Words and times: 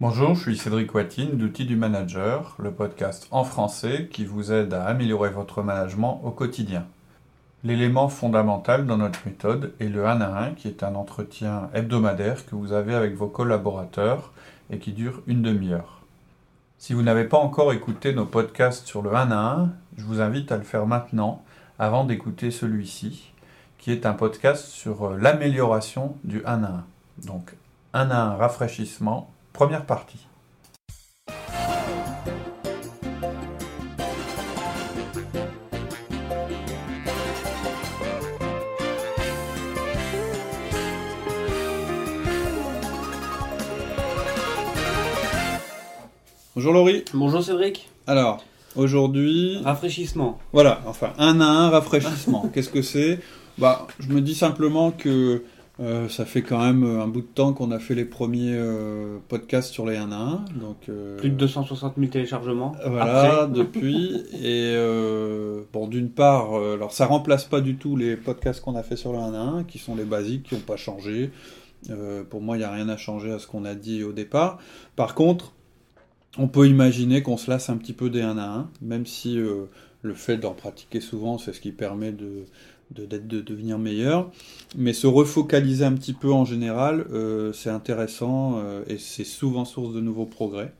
Bonjour, 0.00 0.36
je 0.36 0.42
suis 0.42 0.56
Cédric 0.56 0.94
Watine 0.94 1.36
d'Outils 1.36 1.64
du 1.64 1.74
Manager, 1.74 2.54
le 2.60 2.70
podcast 2.70 3.26
en 3.32 3.42
français 3.42 4.08
qui 4.08 4.24
vous 4.24 4.52
aide 4.52 4.72
à 4.72 4.84
améliorer 4.84 5.30
votre 5.30 5.60
management 5.60 6.20
au 6.22 6.30
quotidien. 6.30 6.86
L'élément 7.64 8.08
fondamental 8.08 8.86
dans 8.86 8.98
notre 8.98 9.18
méthode 9.26 9.72
est 9.80 9.88
le 9.88 10.06
1 10.06 10.20
à 10.20 10.44
1 10.44 10.54
qui 10.54 10.68
est 10.68 10.84
un 10.84 10.94
entretien 10.94 11.68
hebdomadaire 11.74 12.46
que 12.46 12.54
vous 12.54 12.72
avez 12.72 12.94
avec 12.94 13.16
vos 13.16 13.26
collaborateurs 13.26 14.30
et 14.70 14.78
qui 14.78 14.92
dure 14.92 15.20
une 15.26 15.42
demi-heure. 15.42 16.02
Si 16.78 16.92
vous 16.92 17.02
n'avez 17.02 17.24
pas 17.24 17.38
encore 17.38 17.72
écouté 17.72 18.12
nos 18.12 18.24
podcasts 18.24 18.86
sur 18.86 19.02
le 19.02 19.16
1 19.16 19.32
à 19.32 19.36
1, 19.36 19.72
je 19.96 20.04
vous 20.04 20.20
invite 20.20 20.52
à 20.52 20.58
le 20.58 20.62
faire 20.62 20.86
maintenant 20.86 21.42
avant 21.80 22.04
d'écouter 22.04 22.52
celui-ci 22.52 23.32
qui 23.78 23.90
est 23.90 24.06
un 24.06 24.12
podcast 24.12 24.66
sur 24.66 25.10
l'amélioration 25.10 26.14
du 26.22 26.44
1 26.44 26.62
à 26.62 26.68
1. 26.68 26.84
Donc 27.26 27.56
1 27.94 28.10
à 28.12 28.16
1 28.16 28.36
rafraîchissement 28.36 29.32
Première 29.58 29.84
partie. 29.84 30.18
Bonjour 46.54 46.72
Laurie. 46.72 47.04
Bonjour 47.12 47.42
Cédric. 47.42 47.88
Alors, 48.06 48.44
aujourd'hui. 48.76 49.58
Rafraîchissement. 49.64 50.38
Voilà, 50.52 50.82
enfin, 50.86 51.14
un 51.18 51.40
à 51.40 51.44
un 51.44 51.70
rafraîchissement. 51.70 52.48
Qu'est-ce 52.54 52.68
que 52.68 52.82
c'est? 52.82 53.18
Bah, 53.58 53.88
je 53.98 54.06
me 54.10 54.20
dis 54.20 54.36
simplement 54.36 54.92
que 54.92 55.42
euh, 55.80 56.08
ça 56.08 56.24
fait 56.24 56.42
quand 56.42 56.58
même 56.58 56.82
un 56.84 57.06
bout 57.06 57.20
de 57.20 57.26
temps 57.26 57.52
qu'on 57.52 57.70
a 57.70 57.78
fait 57.78 57.94
les 57.94 58.04
premiers 58.04 58.52
euh, 58.52 59.18
podcasts 59.28 59.72
sur 59.72 59.86
les 59.86 59.96
1 59.96 60.10
à 60.10 60.16
1. 60.16 60.44
Donc, 60.60 60.88
euh, 60.88 61.16
Plus 61.18 61.30
de 61.30 61.36
260 61.36 61.94
000 61.96 62.10
téléchargements. 62.10 62.74
Voilà, 62.84 63.46
depuis. 63.54 64.24
Et 64.42 64.74
bon, 65.72 65.86
d'une 65.86 66.10
part, 66.10 66.54
alors 66.54 66.92
ça 66.92 67.06
remplace 67.06 67.44
pas 67.44 67.60
du 67.60 67.76
tout 67.76 67.96
les 67.96 68.16
podcasts 68.16 68.60
qu'on 68.60 68.74
a 68.74 68.82
fait 68.82 68.96
sur 68.96 69.12
le 69.12 69.18
1 69.18 69.34
à 69.34 69.38
1, 69.38 69.64
qui 69.64 69.78
sont 69.78 69.94
les 69.94 70.04
basiques, 70.04 70.44
qui 70.44 70.54
n'ont 70.54 70.60
pas 70.60 70.76
changé. 70.76 71.30
pour 72.28 72.40
moi, 72.40 72.56
il 72.56 72.60
n'y 72.60 72.64
a 72.64 72.72
rien 72.72 72.88
à 72.88 72.96
changer 72.96 73.32
à 73.32 73.38
ce 73.38 73.46
qu'on 73.46 73.64
a 73.64 73.74
dit 73.76 74.02
au 74.02 74.12
départ. 74.12 74.58
Par 74.96 75.14
contre, 75.14 75.52
on 76.38 76.48
peut 76.48 76.66
imaginer 76.66 77.22
qu'on 77.22 77.36
se 77.36 77.50
lasse 77.50 77.70
un 77.70 77.76
petit 77.76 77.92
peu 77.92 78.10
des 78.10 78.22
1 78.22 78.36
à 78.36 78.48
1, 78.48 78.70
même 78.82 79.06
si 79.06 79.38
le 80.02 80.14
fait 80.14 80.38
d'en 80.38 80.54
pratiquer 80.54 81.00
souvent, 81.00 81.38
c'est 81.38 81.52
ce 81.52 81.60
qui 81.60 81.70
permet 81.70 82.10
de 82.10 82.46
de, 82.94 83.06
de, 83.06 83.40
devenir 83.40 83.78
meilleur. 83.78 84.30
Mais 84.76 84.92
se 84.92 85.06
refocaliser 85.06 85.84
un 85.84 85.92
petit 85.92 86.12
peu 86.12 86.32
en 86.32 86.44
général, 86.44 87.06
euh, 87.12 87.52
c'est 87.52 87.70
intéressant 87.70 88.58
euh, 88.58 88.82
et 88.86 88.98
c'est 88.98 89.24
souvent 89.24 89.64
source 89.64 89.94
de 89.94 90.00
nouveaux 90.00 90.26
progrès. 90.26 90.72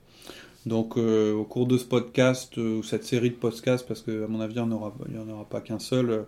Donc 0.67 0.97
euh, 0.97 1.33
au 1.33 1.45
cours 1.45 1.67
de 1.67 1.79
ce 1.79 1.85
podcast 1.85 2.57
ou 2.57 2.83
cette 2.83 3.05
série 3.05 3.31
de 3.31 3.37
podcasts, 3.37 3.87
parce 3.87 4.03
qu'à 4.03 4.27
mon 4.29 4.41
avis 4.41 4.55
il 4.55 4.63
n'y 4.63 4.69
en, 4.69 4.73
aura, 4.73 5.47
pas 5.49 5.61
qu'un 5.61 5.79
seul, 5.79 6.27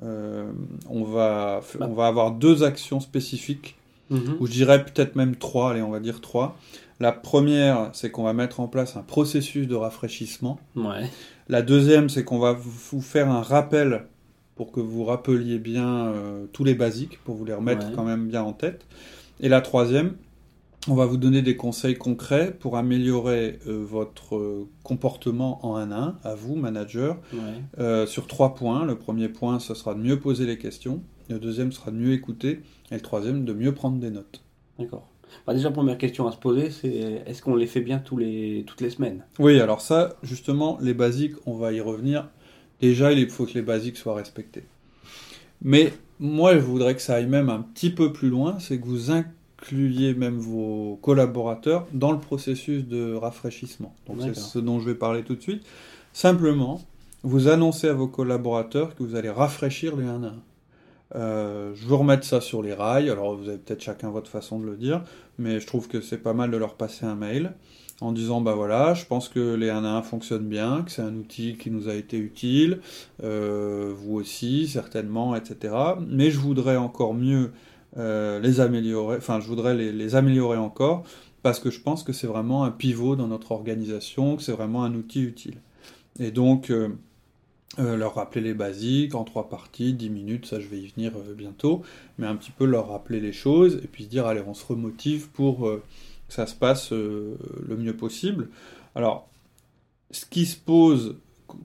on, 0.00 1.04
va, 1.04 1.60
bah. 1.78 1.86
on 1.88 1.92
va 1.92 2.06
avoir 2.06 2.30
deux 2.30 2.62
actions 2.62 3.00
spécifiques, 3.00 3.76
mhm. 4.08 4.36
ou 4.40 4.46
je 4.46 4.52
dirais 4.52 4.84
peut-être 4.84 5.16
même 5.16 5.36
trois, 5.36 5.72
allez 5.72 5.82
on 5.82 5.90
va 5.90 6.00
dire 6.00 6.20
trois. 6.20 6.56
La 7.00 7.10
première, 7.10 7.90
c'est 7.94 8.12
qu'on 8.12 8.22
va 8.22 8.32
mettre 8.32 8.60
en 8.60 8.68
place 8.68 8.96
un 8.96 9.02
processus 9.02 9.66
de 9.66 9.74
rafraîchissement. 9.74 10.60
Ouais. 10.76 11.10
La 11.48 11.60
deuxième, 11.60 12.08
c'est 12.08 12.22
qu'on 12.22 12.38
va 12.38 12.52
vous 12.52 13.00
faire 13.00 13.28
un 13.28 13.42
rappel 13.42 14.06
pour 14.54 14.72
que 14.72 14.80
vous 14.80 15.04
rappeliez 15.04 15.58
bien 15.58 16.06
euh, 16.06 16.46
tous 16.52 16.64
les 16.64 16.74
basiques, 16.74 17.22
pour 17.24 17.36
vous 17.36 17.44
les 17.44 17.54
remettre 17.54 17.92
quand 17.94 18.04
même 18.04 18.28
bien 18.28 18.42
en 18.42 18.52
tête. 18.52 18.86
Et 19.40 19.48
la 19.48 19.60
troisième, 19.60 20.16
on 20.88 20.94
va 20.94 21.06
vous 21.06 21.16
donner 21.16 21.42
des 21.42 21.56
conseils 21.56 21.94
concrets 21.94 22.52
pour 22.52 22.76
améliorer 22.76 23.58
euh, 23.66 23.82
votre 23.84 24.36
euh, 24.36 24.68
comportement 24.82 25.64
en 25.66 25.76
1 25.76 25.90
à 25.90 25.96
1, 25.96 26.18
à 26.24 26.34
vous, 26.34 26.56
manager, 26.56 27.18
sur 28.06 28.26
trois 28.26 28.54
points. 28.54 28.84
Le 28.84 28.96
premier 28.96 29.28
point, 29.28 29.58
ce 29.58 29.74
sera 29.74 29.94
de 29.94 30.00
mieux 30.00 30.18
poser 30.18 30.46
les 30.46 30.58
questions. 30.58 31.02
Le 31.28 31.38
deuxième 31.38 31.72
sera 31.72 31.90
de 31.90 31.96
mieux 31.96 32.12
écouter. 32.12 32.60
Et 32.90 32.94
le 32.94 33.00
troisième, 33.00 33.44
de 33.44 33.52
mieux 33.52 33.72
prendre 33.72 33.98
des 33.98 34.10
notes. 34.10 34.42
D'accord. 34.78 35.08
Bah 35.46 35.54
déjà, 35.54 35.70
première 35.70 35.96
question 35.96 36.26
à 36.26 36.32
se 36.32 36.36
poser, 36.36 36.70
c'est 36.70 37.22
est-ce 37.26 37.40
qu'on 37.40 37.54
les 37.54 37.66
fait 37.66 37.80
bien 37.80 37.98
tous 37.98 38.18
les, 38.18 38.64
toutes 38.66 38.82
les 38.82 38.90
semaines? 38.90 39.24
Oui, 39.38 39.58
alors 39.60 39.80
ça, 39.80 40.16
justement, 40.22 40.78
les 40.82 40.92
basiques, 40.92 41.36
on 41.46 41.54
va 41.54 41.72
y 41.72 41.80
revenir 41.80 42.28
Déjà, 42.82 43.12
il 43.12 43.30
faut 43.30 43.46
que 43.46 43.54
les 43.54 43.62
basiques 43.62 43.96
soient 43.96 44.14
respectés. 44.14 44.64
Mais 45.62 45.92
moi, 46.18 46.54
je 46.54 46.60
voudrais 46.60 46.96
que 46.96 47.00
ça 47.00 47.14
aille 47.14 47.26
même 47.26 47.48
un 47.48 47.60
petit 47.60 47.90
peu 47.90 48.12
plus 48.12 48.28
loin, 48.28 48.58
c'est 48.58 48.78
que 48.78 48.84
vous 48.84 49.12
incluiez 49.12 50.14
même 50.14 50.36
vos 50.36 50.98
collaborateurs 51.00 51.86
dans 51.92 52.10
le 52.10 52.18
processus 52.18 52.84
de 52.84 53.14
rafraîchissement. 53.14 53.94
Donc 54.08 54.18
c'est 54.20 54.34
ce 54.34 54.58
dont 54.58 54.80
je 54.80 54.86
vais 54.86 54.96
parler 54.96 55.22
tout 55.22 55.36
de 55.36 55.40
suite. 55.40 55.62
Simplement, 56.12 56.82
vous 57.22 57.46
annoncez 57.46 57.88
à 57.88 57.92
vos 57.92 58.08
collaborateurs 58.08 58.96
que 58.96 59.04
vous 59.04 59.14
allez 59.14 59.30
rafraîchir 59.30 59.96
les 59.96 60.04
1 60.04 60.24
à 60.24 60.26
1. 60.26 60.34
Euh, 61.14 61.72
je 61.74 61.86
veux 61.86 61.94
remettre 61.94 62.24
ça 62.24 62.40
sur 62.40 62.62
les 62.62 62.74
rails. 62.74 63.10
Alors, 63.10 63.36
vous 63.36 63.48
avez 63.48 63.58
peut-être 63.58 63.82
chacun 63.82 64.10
votre 64.10 64.30
façon 64.30 64.58
de 64.58 64.66
le 64.66 64.76
dire, 64.76 65.04
mais 65.38 65.60
je 65.60 65.66
trouve 65.68 65.86
que 65.86 66.00
c'est 66.00 66.18
pas 66.18 66.32
mal 66.32 66.50
de 66.50 66.56
leur 66.56 66.74
passer 66.74 67.06
un 67.06 67.14
mail 67.14 67.52
en 68.02 68.10
disant 68.10 68.40
bah 68.40 68.54
voilà, 68.54 68.94
je 68.94 69.06
pense 69.06 69.28
que 69.28 69.54
les 69.54 69.70
1 69.70 69.84
à 69.84 69.88
1 69.98 70.02
fonctionnent 70.02 70.48
bien, 70.48 70.82
que 70.82 70.90
c'est 70.90 71.02
un 71.02 71.14
outil 71.14 71.56
qui 71.56 71.70
nous 71.70 71.88
a 71.88 71.94
été 71.94 72.18
utile, 72.18 72.80
euh, 73.22 73.92
vous 73.96 74.14
aussi 74.14 74.66
certainement, 74.66 75.36
etc. 75.36 75.74
Mais 76.08 76.30
je 76.30 76.38
voudrais 76.38 76.76
encore 76.76 77.14
mieux 77.14 77.52
euh, 77.96 78.40
les 78.40 78.60
améliorer, 78.60 79.18
enfin 79.18 79.38
je 79.38 79.46
voudrais 79.46 79.74
les, 79.74 80.14
améliorer 80.16 80.58
encore 80.58 81.04
parce 81.42 81.60
que 81.60 81.70
je 81.70 81.80
pense 81.80 82.02
que 82.02 82.12
c'est 82.12 82.26
vraiment 82.26 82.64
un 82.64 82.72
pivot 82.72 83.14
dans 83.14 83.28
notre 83.28 83.52
organisation, 83.52 84.36
que 84.36 84.42
c'est 84.42 84.52
vraiment 84.52 84.82
un 84.82 84.94
outil 84.94 85.22
utile. 85.22 85.58
Et 86.18 86.32
donc 86.32 86.70
euh, 86.70 86.88
leur 87.78 88.16
rappeler 88.16 88.42
les 88.42 88.54
basiques 88.54 89.14
en 89.14 89.22
trois 89.22 89.48
parties, 89.48 89.94
10 89.94 90.10
minutes, 90.10 90.46
ça 90.46 90.58
je 90.58 90.66
vais 90.66 90.78
y 90.78 90.88
venir 90.88 91.12
bientôt, 91.36 91.82
mais 92.18 92.26
un 92.26 92.34
petit 92.34 92.50
peu 92.50 92.64
leur 92.64 92.88
rappeler 92.88 93.20
les 93.20 93.32
choses 93.32 93.80
et 93.84 93.86
puis 93.86 94.04
se 94.04 94.08
dire 94.08 94.26
allez 94.26 94.42
on 94.44 94.54
se 94.54 94.66
remotive 94.66 95.28
pour 95.30 95.70
ça 96.32 96.46
se 96.46 96.54
passe 96.54 96.92
euh, 96.92 97.36
le 97.68 97.76
mieux 97.76 97.94
possible. 97.94 98.48
Alors, 98.94 99.28
ce 100.10 100.24
qui 100.24 100.46
se 100.46 100.56
pose, 100.56 101.16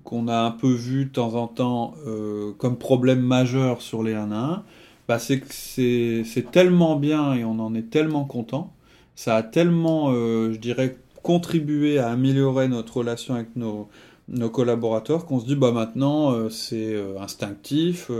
qu'on 0.03 0.27
a 0.27 0.39
un 0.39 0.51
peu 0.51 0.73
vu 0.73 1.05
de 1.05 1.09
temps 1.09 1.35
en 1.35 1.47
temps 1.47 1.93
euh, 2.05 2.51
comme 2.57 2.77
problème 2.77 3.21
majeur 3.21 3.81
sur 3.81 4.03
les 4.03 4.13
1 4.13 4.31
à 4.33 4.35
1, 4.35 4.63
bah, 5.07 5.19
c'est 5.19 5.39
que 5.39 5.47
c'est 5.49 6.51
tellement 6.51 6.97
bien 6.97 7.33
et 7.33 7.45
on 7.45 7.59
en 7.59 7.73
est 7.73 7.89
tellement 7.89 8.25
content, 8.25 8.73
ça 9.15 9.37
a 9.37 9.43
tellement, 9.43 10.11
euh, 10.11 10.51
je 10.51 10.59
dirais, 10.59 10.97
contribué 11.23 11.97
à 11.97 12.09
améliorer 12.09 12.67
notre 12.67 12.97
relation 12.97 13.35
avec 13.35 13.55
nos, 13.55 13.87
nos 14.29 14.49
collaborateurs 14.49 15.25
qu'on 15.25 15.39
se 15.39 15.45
dit 15.45 15.55
bah 15.55 15.71
maintenant 15.71 16.31
euh, 16.31 16.49
c'est 16.49 16.93
euh, 16.93 17.19
instinctif 17.19 18.11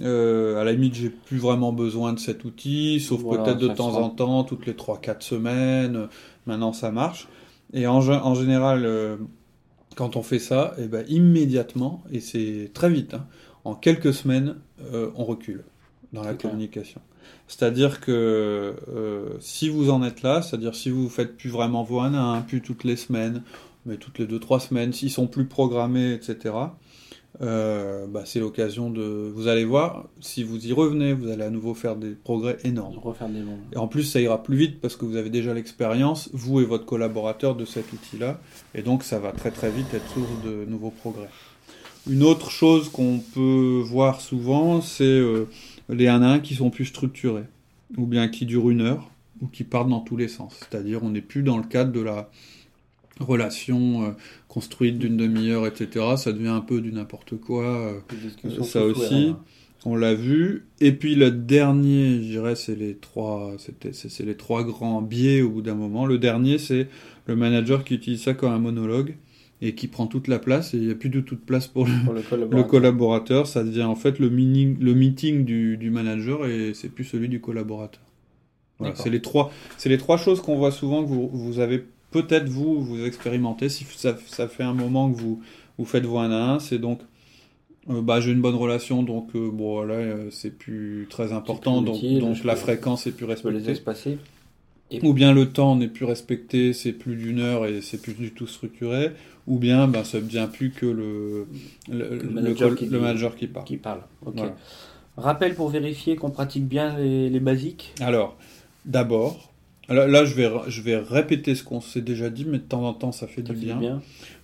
euh, 0.00 0.60
à 0.60 0.64
la 0.64 0.72
limite 0.72 0.94
j'ai 0.94 1.10
plus 1.10 1.38
vraiment 1.38 1.72
besoin 1.72 2.12
de 2.12 2.18
cet 2.18 2.44
outil 2.44 3.00
sauf 3.00 3.22
peut-être 3.22 3.58
de 3.58 3.68
temps 3.68 3.94
en 3.96 4.10
temps 4.10 4.42
toutes 4.44 4.66
les 4.66 4.72
3-4 4.72 5.20
semaines 5.20 6.08
maintenant 6.46 6.72
ça 6.72 6.90
marche. 6.90 7.28
Et 7.72 7.86
en, 7.86 7.98
en 7.98 8.34
général 8.34 8.88
quand 9.96 10.16
on 10.16 10.22
fait 10.22 10.38
ça 10.38 10.74
et 10.78 10.82
eh 10.84 10.88
ben 10.88 11.04
immédiatement 11.08 12.02
et 12.10 12.20
c'est 12.20 12.70
très 12.74 12.90
vite 12.90 13.14
hein, 13.14 13.26
en 13.64 13.74
quelques 13.74 14.12
semaines 14.12 14.56
on 14.92 15.24
recule 15.24 15.64
dans 16.12 16.22
la 16.22 16.34
communication. 16.34 17.00
C'est-à-dire 17.48 18.00
que 18.00 18.74
si 19.40 19.68
vous 19.68 19.90
en 19.90 20.02
êtes 20.02 20.22
là, 20.22 20.42
c'est-à-dire 20.42 20.74
si 20.74 20.90
vous 20.90 21.08
faites 21.08 21.36
plus 21.36 21.50
vraiment 21.50 21.82
vos 21.82 22.00
1 22.00 22.14
à 22.14 22.18
1, 22.18 22.42
plus 22.42 22.60
toutes 22.60 22.84
les 22.84 22.96
semaines, 22.96 23.42
mais 23.86 23.96
toutes 23.96 24.18
les 24.18 24.26
2-3 24.26 24.60
semaines, 24.60 24.92
s'ils 24.92 25.10
sont 25.10 25.26
plus 25.26 25.46
programmés, 25.46 26.12
etc., 26.12 26.54
euh, 27.42 28.06
bah, 28.06 28.22
c'est 28.24 28.38
l'occasion 28.38 28.90
de. 28.90 29.02
Vous 29.34 29.48
allez 29.48 29.64
voir, 29.64 30.06
si 30.20 30.44
vous 30.44 30.66
y 30.66 30.72
revenez, 30.72 31.12
vous 31.12 31.28
allez 31.28 31.42
à 31.42 31.50
nouveau 31.50 31.74
faire 31.74 31.96
des 31.96 32.12
progrès 32.12 32.58
énormes. 32.62 32.96
Refaire 32.98 33.28
des 33.28 33.40
et 33.72 33.76
en 33.76 33.88
plus, 33.88 34.04
ça 34.04 34.20
ira 34.20 34.42
plus 34.42 34.56
vite 34.56 34.80
parce 34.80 34.94
que 34.94 35.04
vous 35.04 35.16
avez 35.16 35.30
déjà 35.30 35.52
l'expérience, 35.52 36.30
vous 36.32 36.60
et 36.60 36.64
votre 36.64 36.86
collaborateur, 36.86 37.56
de 37.56 37.64
cet 37.64 37.92
outil-là. 37.92 38.40
Et 38.74 38.82
donc, 38.82 39.02
ça 39.02 39.18
va 39.18 39.32
très 39.32 39.50
très 39.50 39.70
vite 39.70 39.92
être 39.92 40.08
source 40.12 40.28
de 40.44 40.64
nouveaux 40.64 40.90
progrès. 40.90 41.28
Une 42.08 42.22
autre 42.22 42.50
chose 42.50 42.88
qu'on 42.88 43.18
peut 43.18 43.82
voir 43.84 44.20
souvent, 44.20 44.80
c'est 44.80 45.04
euh, 45.04 45.48
les 45.88 46.06
1 46.06 46.22
à 46.22 46.34
1 46.34 46.40
qui 46.40 46.54
sont 46.54 46.70
plus 46.70 46.84
structurés, 46.84 47.46
ou 47.96 48.06
bien 48.06 48.28
qui 48.28 48.46
durent 48.46 48.70
une 48.70 48.82
heure, 48.82 49.10
ou 49.40 49.48
qui 49.48 49.64
partent 49.64 49.88
dans 49.88 50.00
tous 50.00 50.16
les 50.16 50.28
sens. 50.28 50.54
C'est-à-dire, 50.60 51.02
on 51.02 51.10
n'est 51.10 51.22
plus 51.22 51.42
dans 51.42 51.56
le 51.56 51.64
cadre 51.64 51.90
de 51.90 52.00
la 52.00 52.30
relation 53.20 54.04
euh, 54.04 54.10
construite 54.48 54.98
d'une 54.98 55.16
demi-heure, 55.16 55.66
etc. 55.66 56.16
Ça 56.16 56.32
devient 56.32 56.48
un 56.48 56.60
peu 56.60 56.80
du 56.80 56.92
n'importe 56.92 57.36
quoi. 57.36 57.64
Euh, 57.64 58.62
ça 58.62 58.84
aussi, 58.84 59.34
on 59.84 59.96
l'a 59.96 60.14
vu. 60.14 60.66
Et 60.80 60.92
puis 60.92 61.14
le 61.14 61.30
dernier, 61.30 62.16
je 62.16 62.28
dirais, 62.28 62.56
c'est 62.56 62.74
les 62.74 62.96
trois, 62.96 63.52
c'est 63.58 64.24
les 64.24 64.36
trois 64.36 64.64
grands 64.64 65.02
biais 65.02 65.42
au 65.42 65.50
bout 65.50 65.62
d'un 65.62 65.74
moment. 65.74 66.06
Le 66.06 66.18
dernier, 66.18 66.58
c'est 66.58 66.88
le 67.26 67.36
manager 67.36 67.84
qui 67.84 67.94
utilise 67.94 68.22
ça 68.22 68.34
comme 68.34 68.52
un 68.52 68.58
monologue 68.58 69.16
et 69.62 69.74
qui 69.74 69.88
prend 69.88 70.06
toute 70.06 70.28
la 70.28 70.38
place 70.38 70.74
et 70.74 70.78
il 70.78 70.86
n'y 70.86 70.90
a 70.90 70.94
plus 70.94 71.08
de 71.08 71.20
toute 71.20 71.44
place 71.46 71.68
pour, 71.68 71.86
le, 71.86 72.62
collaborateur. 72.64 73.46
Ça 73.46 73.62
devient 73.64 73.84
en 73.84 73.94
fait 73.94 74.18
le, 74.18 74.28
le 74.28 74.94
meeting 74.94 75.44
du, 75.44 75.76
du 75.76 75.90
manager 75.90 76.46
et 76.46 76.72
c'est 76.74 76.88
plus 76.88 77.04
celui 77.04 77.28
du 77.28 77.40
collaborateur. 77.40 78.02
Voilà, 78.78 78.96
c'est 78.96 79.10
les 79.10 79.22
trois, 79.22 79.52
c'est 79.78 79.88
les 79.88 79.98
trois 79.98 80.16
choses 80.16 80.40
qu'on 80.40 80.56
voit 80.56 80.72
souvent 80.72 81.04
que 81.04 81.08
vous, 81.08 81.28
vous 81.32 81.60
avez 81.60 81.84
peut-être 82.22 82.48
vous 82.48 82.80
vous 82.82 83.04
expérimentez 83.04 83.68
si 83.68 83.84
ça, 83.96 84.16
ça 84.26 84.48
fait 84.48 84.62
un 84.62 84.72
moment 84.74 85.10
que 85.10 85.16
vous 85.18 85.42
vous 85.78 85.84
faites 85.84 86.04
vos 86.06 86.18
1 86.18 86.30
à 86.30 86.52
1, 86.54 86.58
c'est 86.60 86.78
donc 86.78 87.00
euh, 87.90 88.00
bah, 88.00 88.20
j'ai 88.20 88.30
une 88.32 88.40
bonne 88.40 88.54
relation 88.54 89.02
donc 89.02 89.34
euh, 89.34 89.50
bon 89.50 89.74
voilà 89.74 89.94
euh, 89.94 90.30
c'est 90.30 90.56
plus 90.56 91.06
très 91.10 91.32
important 91.32 91.82
donc, 91.82 91.96
utile, 91.96 92.20
donc 92.20 92.36
je 92.36 92.46
la 92.46 92.54
peux- 92.54 92.60
fréquence 92.60 93.06
est 93.06 93.10
plus 93.12 93.26
les 93.26 93.32
respectée 93.34 93.70
espacer. 93.72 94.18
ou 95.02 95.12
bien 95.12 95.32
le 95.34 95.50
temps 95.50 95.76
n'est 95.76 95.88
plus 95.88 96.04
respecté 96.06 96.72
c'est 96.72 96.92
plus 96.92 97.16
d'une 97.16 97.40
heure 97.40 97.66
et 97.66 97.80
c'est 97.82 98.00
plus 98.00 98.14
du 98.14 98.30
tout 98.32 98.46
structuré 98.46 99.10
ou 99.46 99.58
bien 99.58 99.86
ben 99.88 100.04
ça 100.04 100.20
devient 100.20 100.48
plus 100.50 100.70
que 100.70 100.86
le 100.86 101.46
le, 101.90 102.16
le 102.18 102.30
manager 102.30 102.74
qui 102.76 102.84
le 102.86 102.90
dit- 102.90 102.96
manager 102.96 103.36
qui 103.36 103.46
parle 103.48 103.66
Qui 103.66 103.76
parle. 103.76 104.00
Ok. 104.24 104.34
Voilà. 104.36 104.54
Rappel 105.16 105.54
pour 105.54 105.68
vérifier 105.68 106.16
qu'on 106.16 106.30
pratique 106.30 106.66
bien 106.66 106.96
les, 106.98 107.28
les 107.30 107.40
basiques. 107.40 107.92
Alors, 108.00 108.36
d'abord, 108.84 109.52
là, 109.88 110.06
là, 110.06 110.24
je, 110.24 110.34
vais, 110.34 110.50
je 110.68 110.82
vais 110.82 110.96
répéter 110.96 111.54
ce 111.54 111.62
qu'on 111.64 111.80
s'est 111.80 112.00
déjà 112.00 112.30
dit, 112.30 112.44
mais 112.44 112.58
de 112.58 112.62
temps 112.64 112.84
en 112.84 112.94
temps, 112.94 113.12
ça 113.12 113.26
fait 113.26 113.46
Ça 113.46 113.52
du 113.52 113.58
fait 113.60 113.66
bien. 113.66 113.76
bien. 113.76 114.02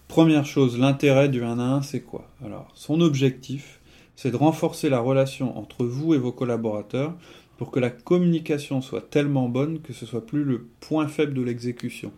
Première 0.08 0.44
chose, 0.44 0.78
l'intérêt 0.78 1.28
du 1.28 1.42
1 1.44 1.58
à 1.58 1.62
1, 1.62 1.82
c'est 1.82 2.00
quoi? 2.00 2.28
Alors, 2.44 2.68
son 2.74 3.00
objectif, 3.00 3.80
c'est 4.16 4.30
de 4.30 4.36
renforcer 4.36 4.88
la 4.90 4.98
relation 5.00 5.56
entre 5.56 5.84
vous 5.84 6.14
et 6.14 6.18
vos 6.18 6.32
collaborateurs 6.32 7.14
pour 7.58 7.70
que 7.70 7.78
la 7.78 7.90
communication 7.90 8.80
soit 8.80 9.02
tellement 9.08 9.48
bonne 9.48 9.80
que 9.80 9.92
ce 9.92 10.06
soit 10.06 10.26
plus 10.26 10.44
le 10.44 10.66
point 10.80 11.06
faible 11.08 11.34
de 11.34 11.42
l'exécution. 11.42 12.10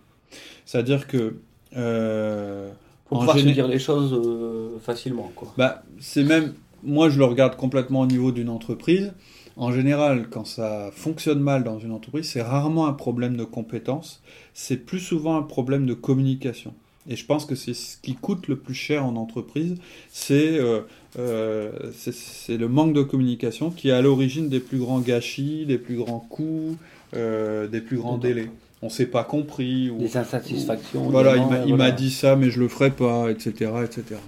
C'est-à-dire 0.65 1.07
que 1.07 1.35
euh, 1.77 2.71
Pour 3.07 3.19
En 3.19 3.21
pouvoir 3.21 3.39
se 3.39 3.45
dire 3.45 3.69
les 3.69 3.79
choses 3.79 4.15
euh, 4.15 4.79
facilement. 4.81 5.31
Quoi. 5.35 5.53
bah, 5.59 5.83
c'est 6.01 6.25
même, 6.25 6.55
moi 6.83 7.11
je 7.11 7.19
le 7.19 7.25
regarde 7.25 7.57
complètement 7.57 8.01
au 8.01 8.07
niveau 8.07 8.33
d'une 8.33 8.49
entreprise. 8.49 9.13
En 9.57 9.73
général, 9.73 10.29
quand 10.31 10.47
ça 10.47 10.91
fonctionne 10.95 11.41
mal 11.41 11.65
dans 11.65 11.79
une 11.79 11.93
entreprise, 11.93 12.31
c'est 12.31 12.43
rarement 12.43 12.87
un 12.87 12.93
problème 12.93 13.37
de 13.37 13.45
compétence, 13.45 14.23
c'est 14.55 14.79
plus 14.79 15.01
souvent 15.01 15.37
un 15.37 15.43
problème 15.43 15.87
de 15.87 15.95
communication. 15.95 16.75
Et 17.09 17.17
je 17.17 17.27
pense 17.27 17.47
que 17.47 17.55
c'est 17.55 17.75
ce 17.75 17.97
qui 17.97 18.15
coûte 18.15 18.47
le 18.47 18.57
plus 18.57 18.75
cher 18.75 19.05
en 19.05 19.17
entreprise, 19.17 19.75
c'est 20.11 20.59
euh, 20.59 20.83
euh, 21.19 21.71
le 22.49 22.67
manque 22.67 22.93
de 22.93 23.03
communication 23.03 23.71
qui 23.71 23.89
est 23.89 23.93
à 23.93 24.03
l'origine 24.03 24.49
des 24.49 24.61
plus 24.61 24.79
grands 24.79 25.01
gâchis, 25.01 25.67
des 25.67 25.79
plus 25.79 25.97
grands 25.97 26.21
coûts, 26.21 26.77
euh, 27.15 27.67
des 27.67 27.81
plus 27.81 27.97
grands 27.97 28.19
délais. 28.19 28.51
On 28.83 28.89
s'est 28.89 29.07
pas 29.07 29.25
compris. 29.25 29.91
Ou... 29.91 29.99
Des 29.99 30.17
insatisfactions. 30.17 31.03
Voilà, 31.11 31.37
il 31.37 31.47
m'a 31.47 31.65
il 31.65 31.71
m'a 31.73 31.77
voilà. 31.77 31.91
dit 31.93 32.11
ça, 32.11 32.37
mais 32.37 32.51
je 32.51 32.61
le 32.61 32.69
ferai 32.69 32.91
pas, 32.91 33.31
etc., 33.31 33.71
etc. 33.85 34.21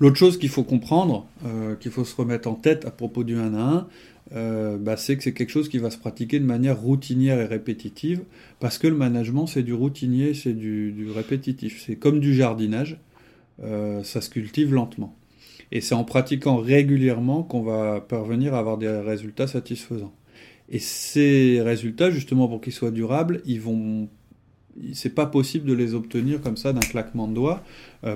L'autre 0.00 0.16
chose 0.16 0.38
qu'il 0.38 0.48
faut 0.48 0.62
comprendre, 0.62 1.26
euh, 1.44 1.74
qu'il 1.74 1.90
faut 1.90 2.04
se 2.04 2.14
remettre 2.14 2.48
en 2.48 2.54
tête 2.54 2.84
à 2.84 2.90
propos 2.90 3.24
du 3.24 3.36
1 3.36 3.54
à 3.54 3.58
1, 3.58 3.88
euh, 4.36 4.78
bah, 4.78 4.96
c'est 4.96 5.16
que 5.16 5.22
c'est 5.22 5.32
quelque 5.32 5.50
chose 5.50 5.68
qui 5.68 5.78
va 5.78 5.90
se 5.90 5.98
pratiquer 5.98 6.38
de 6.38 6.44
manière 6.44 6.80
routinière 6.80 7.40
et 7.40 7.46
répétitive, 7.46 8.22
parce 8.60 8.78
que 8.78 8.86
le 8.86 8.94
management, 8.94 9.46
c'est 9.46 9.62
du 9.62 9.74
routinier, 9.74 10.34
c'est 10.34 10.52
du, 10.52 11.08
répétitif. 11.12 11.82
C'est 11.84 11.96
comme 11.96 12.20
du 12.20 12.34
jardinage, 12.34 12.98
euh, 13.62 14.04
ça 14.04 14.20
se 14.20 14.30
cultive 14.30 14.72
lentement. 14.72 15.16
Et 15.72 15.80
c'est 15.80 15.94
en 15.94 16.04
pratiquant 16.04 16.58
régulièrement 16.58 17.42
qu'on 17.42 17.62
va 17.62 18.00
parvenir 18.00 18.54
à 18.54 18.60
avoir 18.60 18.78
des 18.78 18.88
résultats 18.88 19.48
satisfaisants. 19.48 20.14
Et 20.70 20.78
ces 20.78 21.60
résultats, 21.60 22.10
justement, 22.10 22.46
pour 22.46 22.60
qu'ils 22.60 22.72
soient 22.72 22.90
durables, 22.90 23.42
ils 23.46 23.60
vont 23.60 24.08
c'est 24.92 25.14
pas 25.14 25.26
possible 25.26 25.66
de 25.66 25.72
les 25.72 25.94
obtenir 25.94 26.40
comme 26.40 26.56
ça 26.56 26.72
d'un 26.72 26.80
claquement 26.80 27.26
de 27.26 27.34
doigts. 27.34 27.64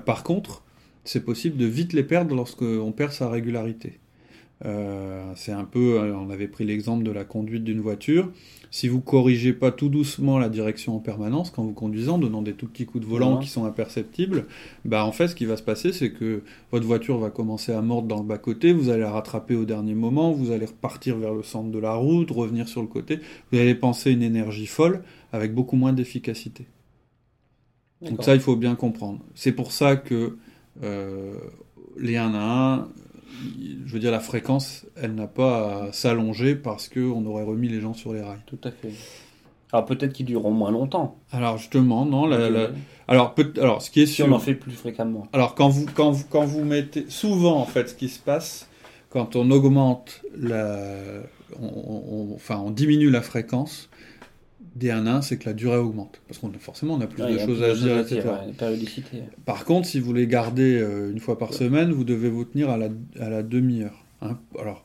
Par 0.06 0.22
contre, 0.22 0.61
c'est 1.04 1.24
possible 1.24 1.56
de 1.56 1.66
vite 1.66 1.92
les 1.92 2.04
perdre 2.04 2.34
lorsqu'on 2.34 2.92
perd 2.92 3.12
sa 3.12 3.28
régularité. 3.28 3.98
Euh, 4.64 5.32
c'est 5.34 5.50
un 5.50 5.64
peu, 5.64 5.98
euh, 5.98 6.14
on 6.16 6.30
avait 6.30 6.46
pris 6.46 6.64
l'exemple 6.64 7.02
de 7.02 7.10
la 7.10 7.24
conduite 7.24 7.64
d'une 7.64 7.80
voiture. 7.80 8.30
Si 8.70 8.86
vous 8.86 9.00
corrigez 9.00 9.52
pas 9.52 9.72
tout 9.72 9.88
doucement 9.88 10.38
la 10.38 10.48
direction 10.48 10.94
en 10.94 11.00
permanence 11.00 11.50
quand 11.50 11.64
vous 11.64 11.72
conduisez, 11.72 12.08
en 12.08 12.18
donnant 12.18 12.42
des 12.42 12.52
tout 12.52 12.68
petits 12.68 12.86
coups 12.86 13.04
de 13.04 13.10
volant 13.10 13.34
Ouais. 13.38 13.42
qui 13.42 13.48
sont 13.50 13.64
imperceptibles, 13.64 14.46
bah 14.84 15.04
en 15.04 15.10
fait, 15.10 15.26
ce 15.28 15.34
qui 15.34 15.46
va 15.46 15.56
se 15.56 15.64
passer, 15.64 15.92
c'est 15.92 16.12
que 16.12 16.42
votre 16.70 16.86
voiture 16.86 17.18
va 17.18 17.30
commencer 17.30 17.72
à 17.72 17.82
mordre 17.82 18.06
dans 18.06 18.18
le 18.18 18.24
bas 18.24 18.38
côté, 18.38 18.72
vous 18.72 18.88
allez 18.88 19.00
la 19.00 19.10
rattraper 19.10 19.56
au 19.56 19.64
dernier 19.64 19.94
moment, 19.94 20.30
vous 20.30 20.52
allez 20.52 20.66
repartir 20.66 21.16
vers 21.18 21.34
le 21.34 21.42
centre 21.42 21.70
de 21.72 21.78
la 21.80 21.94
route, 21.94 22.30
revenir 22.30 22.68
sur 22.68 22.82
le 22.82 22.86
côté, 22.88 23.18
vous 23.50 23.58
allez 23.58 23.74
penser 23.74 24.12
une 24.12 24.22
énergie 24.22 24.66
folle 24.66 25.02
avec 25.32 25.52
beaucoup 25.54 25.76
moins 25.76 25.92
d'efficacité. 25.92 26.66
Donc 28.00 28.22
ça, 28.24 28.34
il 28.34 28.40
faut 28.40 28.56
bien 28.56 28.74
comprendre. 28.76 29.20
C'est 29.34 29.52
pour 29.52 29.72
ça 29.72 29.96
que 29.96 30.36
les 30.80 32.16
1 32.16 32.34
à 32.34 32.74
1, 32.74 32.88
je 33.86 33.92
veux 33.92 33.98
dire, 33.98 34.10
la 34.10 34.20
fréquence, 34.20 34.86
elle 34.96 35.14
n'a 35.14 35.26
pas 35.26 35.84
à 35.88 35.92
s'allonger 35.92 36.54
parce 36.54 36.88
qu'on 36.88 37.24
aurait 37.26 37.44
remis 37.44 37.68
les 37.68 37.80
gens 37.80 37.94
sur 37.94 38.12
les 38.12 38.20
rails. 38.22 38.40
Tout 38.46 38.58
à 38.64 38.70
fait. 38.70 38.92
Alors 39.72 39.86
peut-être 39.86 40.12
qu'ils 40.12 40.26
dureront 40.26 40.50
moins 40.50 40.70
longtemps. 40.70 41.16
Alors 41.30 41.56
justement, 41.56 42.04
non, 42.04 42.26
la- 42.26 42.50
la- 42.50 42.70
alors, 43.08 43.34
peut- 43.34 43.54
alors 43.58 43.80
ce 43.80 43.90
qui 43.90 44.02
est 44.02 44.06
si 44.06 44.14
sûr, 44.16 44.26
on 44.28 44.32
en 44.32 44.38
fait 44.38 44.54
plus 44.54 44.72
fréquemment. 44.72 45.26
alors 45.32 45.54
quand 45.54 45.68
vous, 45.70 45.86
quand 45.94 46.10
vous, 46.10 46.24
quand 46.28 46.44
vous 46.44 46.62
mettez, 46.64 47.06
souvent 47.08 47.56
en 47.58 47.64
fait, 47.64 47.88
ce 47.88 47.94
qui 47.94 48.08
se 48.10 48.18
passe, 48.20 48.68
quand 49.08 49.34
on 49.34 49.50
augmente 49.50 50.20
la, 50.36 50.88
on, 51.58 51.66
on- 51.68 52.34
enfin, 52.34 52.62
on 52.64 52.70
diminue 52.70 53.08
la 53.10 53.22
fréquence 53.22 53.88
des 54.74 54.90
1 54.90 55.06
à 55.06 55.16
1, 55.16 55.22
c'est 55.22 55.36
que 55.38 55.46
la 55.46 55.52
durée 55.54 55.76
augmente. 55.76 56.20
Parce 56.26 56.38
qu'on 56.38 56.50
forcément, 56.58 56.94
on 56.94 57.00
a 57.00 57.06
plus 57.06 57.22
Ouais, 57.22 57.32
de 57.32 57.38
a 57.38 57.46
choses 57.46 57.58
plus 57.58 57.64
à 57.64 57.74
dire, 57.74 57.98
etc. 57.98 58.20
ouais. 58.28 58.52
Par 59.44 59.64
contre, 59.64 59.86
si 59.86 60.00
vous 60.00 60.12
les 60.12 60.26
gardez 60.26 60.78
euh, 60.80 61.10
une 61.10 61.20
fois 61.20 61.38
par 61.38 61.52
semaine, 61.54 61.92
vous 61.92 62.04
devez 62.04 62.28
vous 62.30 62.44
tenir 62.44 62.70
à 62.70 62.76
la, 62.76 62.88
à 63.20 63.28
la 63.28 63.42
demi-heure. 63.42 64.04
hein. 64.22 64.38
Alors, 64.58 64.84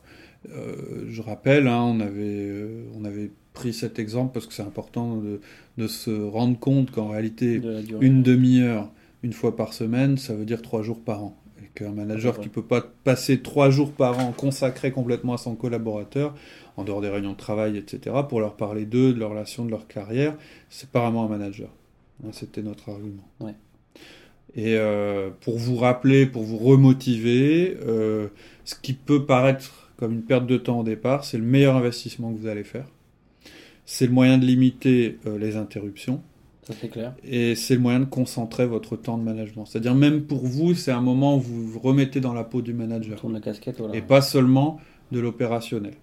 euh, 0.50 1.04
je 1.08 1.22
rappelle, 1.22 1.66
hein, 1.68 1.82
on, 1.82 2.00
avait, 2.00 2.12
euh, 2.22 2.84
on 2.98 3.04
avait 3.04 3.30
pris 3.52 3.72
cet 3.72 3.98
exemple 3.98 4.32
parce 4.34 4.46
que 4.46 4.52
c'est 4.54 4.62
important 4.62 5.16
de, 5.16 5.40
de 5.78 5.86
se 5.88 6.10
rendre 6.10 6.58
compte 6.58 6.90
qu'en 6.90 7.08
réalité, 7.08 7.58
De 7.58 7.82
une 8.00 8.22
demi-heure, 8.22 8.90
une 9.22 9.32
fois 9.32 9.56
par 9.56 9.72
semaine, 9.72 10.16
ça 10.16 10.34
veut 10.34 10.44
dire 10.44 10.62
trois 10.62 10.82
jours 10.82 11.00
par 11.00 11.24
an. 11.24 11.36
Qu'un 11.78 11.92
manager 11.92 12.36
Ouais. 12.36 12.42
qui 12.42 12.48
peut 12.48 12.62
pas 12.62 12.82
passer 13.04 13.40
trois 13.40 13.70
jours 13.70 13.92
par 13.92 14.18
an 14.18 14.32
consacré 14.32 14.90
complètement 14.90 15.34
à 15.34 15.38
son 15.38 15.54
collaborateur, 15.54 16.34
en 16.76 16.82
dehors 16.82 17.00
des 17.00 17.08
réunions 17.08 17.32
de 17.32 17.36
travail, 17.36 17.76
etc., 17.76 18.16
pour 18.28 18.40
leur 18.40 18.56
parler 18.56 18.84
d'eux, 18.84 19.12
de 19.12 19.18
leur 19.20 19.30
relation, 19.30 19.64
de 19.64 19.70
leur 19.70 19.86
carrière, 19.86 20.34
c'est 20.70 20.90
pas 20.90 21.00
vraiment 21.02 21.24
un 21.24 21.28
manager. 21.28 21.68
Hein, 22.24 22.30
C'était 22.32 22.62
notre 22.62 22.88
argument. 22.88 23.28
Ouais. 23.38 23.54
Et 24.56 24.74
euh, 24.76 25.30
pour 25.40 25.56
vous 25.58 25.76
rappeler, 25.76 26.26
pour 26.26 26.42
vous 26.42 26.56
remotiver, 26.58 27.76
euh, 27.86 28.26
ce 28.64 28.74
qui 28.74 28.92
peut 28.94 29.24
paraître 29.24 29.90
comme 29.98 30.12
une 30.12 30.22
perte 30.22 30.46
de 30.46 30.56
temps 30.56 30.80
au 30.80 30.84
départ, 30.84 31.24
c'est 31.24 31.38
le 31.38 31.44
meilleur 31.44 31.76
investissement 31.76 32.32
que 32.32 32.38
vous 32.40 32.46
allez 32.48 32.64
faire. 32.64 32.86
C'est 33.84 34.06
le 34.06 34.12
moyen 34.12 34.36
de 34.38 34.44
limiter 34.44 35.18
euh, 35.26 35.38
les 35.38 35.56
interruptions 35.56 36.22
c'est 36.72 36.88
clair. 36.88 37.14
et 37.24 37.54
c'est 37.54 37.74
le 37.74 37.80
moyen 37.80 38.00
de 38.00 38.04
concentrer 38.04 38.66
votre 38.66 38.96
temps 38.96 39.18
de 39.18 39.22
management. 39.22 39.66
C'est-à-dire 39.66 39.94
même 39.94 40.22
pour 40.22 40.46
vous, 40.46 40.74
c'est 40.74 40.92
un 40.92 41.00
moment 41.00 41.36
où 41.36 41.40
vous 41.40 41.66
vous 41.66 41.78
remettez 41.78 42.20
dans 42.20 42.34
la 42.34 42.44
peau 42.44 42.62
du 42.62 42.72
manager 42.72 43.20
tourne 43.20 43.34
la 43.34 43.40
casquette. 43.40 43.78
Voilà. 43.78 43.96
et 43.96 44.02
pas 44.02 44.20
seulement 44.20 44.78
de 45.12 45.20
l'opérationnel. 45.20 45.94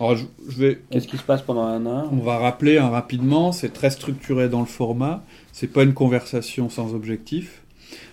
Alors 0.00 0.16
je, 0.16 0.24
je 0.48 0.58
vais, 0.58 0.82
Qu'est-ce 0.90 1.06
qui 1.06 1.18
se 1.18 1.22
passe 1.22 1.42
pendant 1.42 1.64
un 1.64 1.84
an? 1.86 2.08
On 2.12 2.16
va 2.16 2.38
rappeler 2.38 2.78
hein, 2.78 2.88
rapidement, 2.88 3.52
c'est 3.52 3.72
très 3.72 3.90
structuré 3.90 4.48
dans 4.48 4.60
le 4.60 4.66
format, 4.66 5.22
c'est 5.52 5.68
pas 5.68 5.82
une 5.82 5.94
conversation 5.94 6.68
sans 6.68 6.94
objectif. 6.94 7.62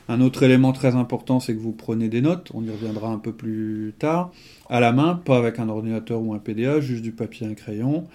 Un 0.10 0.20
autre 0.20 0.44
élément 0.44 0.74
très 0.74 0.96
important, 0.96 1.40
c'est 1.40 1.56
que 1.56 1.60
vous 1.60 1.72
prenez 1.72 2.10
des 2.10 2.22
notes, 2.22 2.52
on 2.54 2.64
y 2.64 2.70
reviendra 2.70 3.10
un 3.10 3.18
peu 3.18 3.32
plus 3.32 3.94
tard, 3.98 4.32
à 4.70 4.80
la 4.80 4.92
main, 4.92 5.16
pas 5.16 5.38
avec 5.38 5.58
un 5.60 5.70
ordinateur 5.70 6.22
ou 6.22 6.34
un 6.34 6.40
PDA, 6.40 6.82
juste 6.82 7.02
du 7.02 7.12
papier 7.12 7.48
et 7.48 7.50
un 7.50 7.54
crayon. 7.54 8.06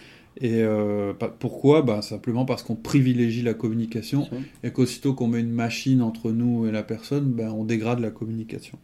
Et 0.40 0.62
euh, 0.62 1.12
pourquoi? 1.38 1.82
Bah, 1.82 2.02
Simplement 2.02 2.44
parce 2.44 2.62
qu'on 2.62 2.76
privilégie 2.76 3.42
la 3.42 3.54
communication 3.54 4.28
et 4.62 4.70
qu'aussitôt 4.70 5.14
qu'on 5.14 5.28
met 5.28 5.40
une 5.40 5.50
machine 5.50 6.02
entre 6.02 6.30
nous 6.30 6.66
et 6.66 6.72
la 6.72 6.82
personne, 6.82 7.32
ben, 7.32 7.50
on 7.50 7.64
dégrade 7.64 8.00
la 8.00 8.10
communication. 8.10 8.78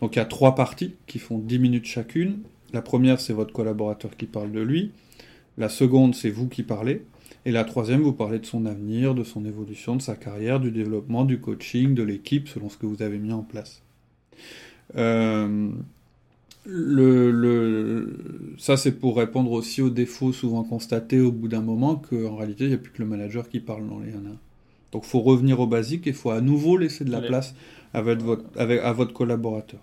Donc 0.00 0.16
il 0.16 0.18
y 0.18 0.22
a 0.22 0.26
trois 0.26 0.54
parties 0.54 0.94
qui 1.06 1.18
font 1.18 1.38
10 1.38 1.58
minutes 1.58 1.86
chacune. 1.86 2.38
La 2.72 2.82
première, 2.82 3.20
c'est 3.20 3.32
votre 3.32 3.52
collaborateur 3.52 4.16
qui 4.16 4.26
parle 4.26 4.52
de 4.52 4.60
lui. 4.60 4.92
La 5.56 5.68
seconde, 5.68 6.14
c'est 6.14 6.30
vous 6.30 6.48
qui 6.48 6.62
parlez. 6.62 7.02
Et 7.44 7.50
la 7.50 7.64
troisième, 7.64 8.02
vous 8.02 8.12
parlez 8.12 8.38
de 8.38 8.46
son 8.46 8.66
avenir, 8.66 9.14
de 9.14 9.24
son 9.24 9.44
évolution, 9.44 9.96
de 9.96 10.02
sa 10.02 10.16
carrière, 10.16 10.60
du 10.60 10.70
développement, 10.70 11.24
du 11.24 11.40
coaching, 11.40 11.94
de 11.94 12.02
l'équipe, 12.02 12.48
selon 12.48 12.68
ce 12.68 12.76
que 12.76 12.86
vous 12.86 13.02
avez 13.02 13.18
mis 13.18 13.32
en 13.32 13.42
place. 13.42 13.82
Euh, 14.96 15.70
le, 16.70 17.30
le- 17.30 18.54
ça, 18.58 18.76
c'est 18.76 18.92
pour 18.92 19.16
répondre 19.16 19.52
aussi 19.52 19.80
aux 19.82 19.90
défauts 19.90 20.32
souvent 20.32 20.64
constatés 20.64 21.20
au 21.20 21.32
bout 21.32 21.48
d'un 21.48 21.62
moment 21.62 21.96
qu'en 21.96 22.36
réalité, 22.36 22.64
il 22.64 22.68
n'y 22.68 22.74
a 22.74 22.78
plus 22.78 22.92
que 22.92 23.02
le 23.02 23.08
manager 23.08 23.48
qui 23.48 23.60
parle 23.60 23.88
dans 23.88 24.00
les 24.00 24.12
1 24.12 24.16
à 24.26 24.30
1. 24.30 24.38
Donc, 24.92 25.04
il 25.04 25.08
faut 25.08 25.20
revenir 25.20 25.60
au 25.60 25.66
basique 25.66 26.06
et 26.06 26.10
il 26.10 26.16
faut 26.16 26.30
à 26.30 26.40
nouveau 26.40 26.76
laisser 26.76 27.04
de 27.04 27.10
la 27.10 27.18
Allez. 27.18 27.28
place 27.28 27.54
avec 27.94 28.20
votre, 28.22 28.44
avec, 28.56 28.80
à 28.82 28.92
votre 28.92 29.12
collaborateur. 29.14 29.80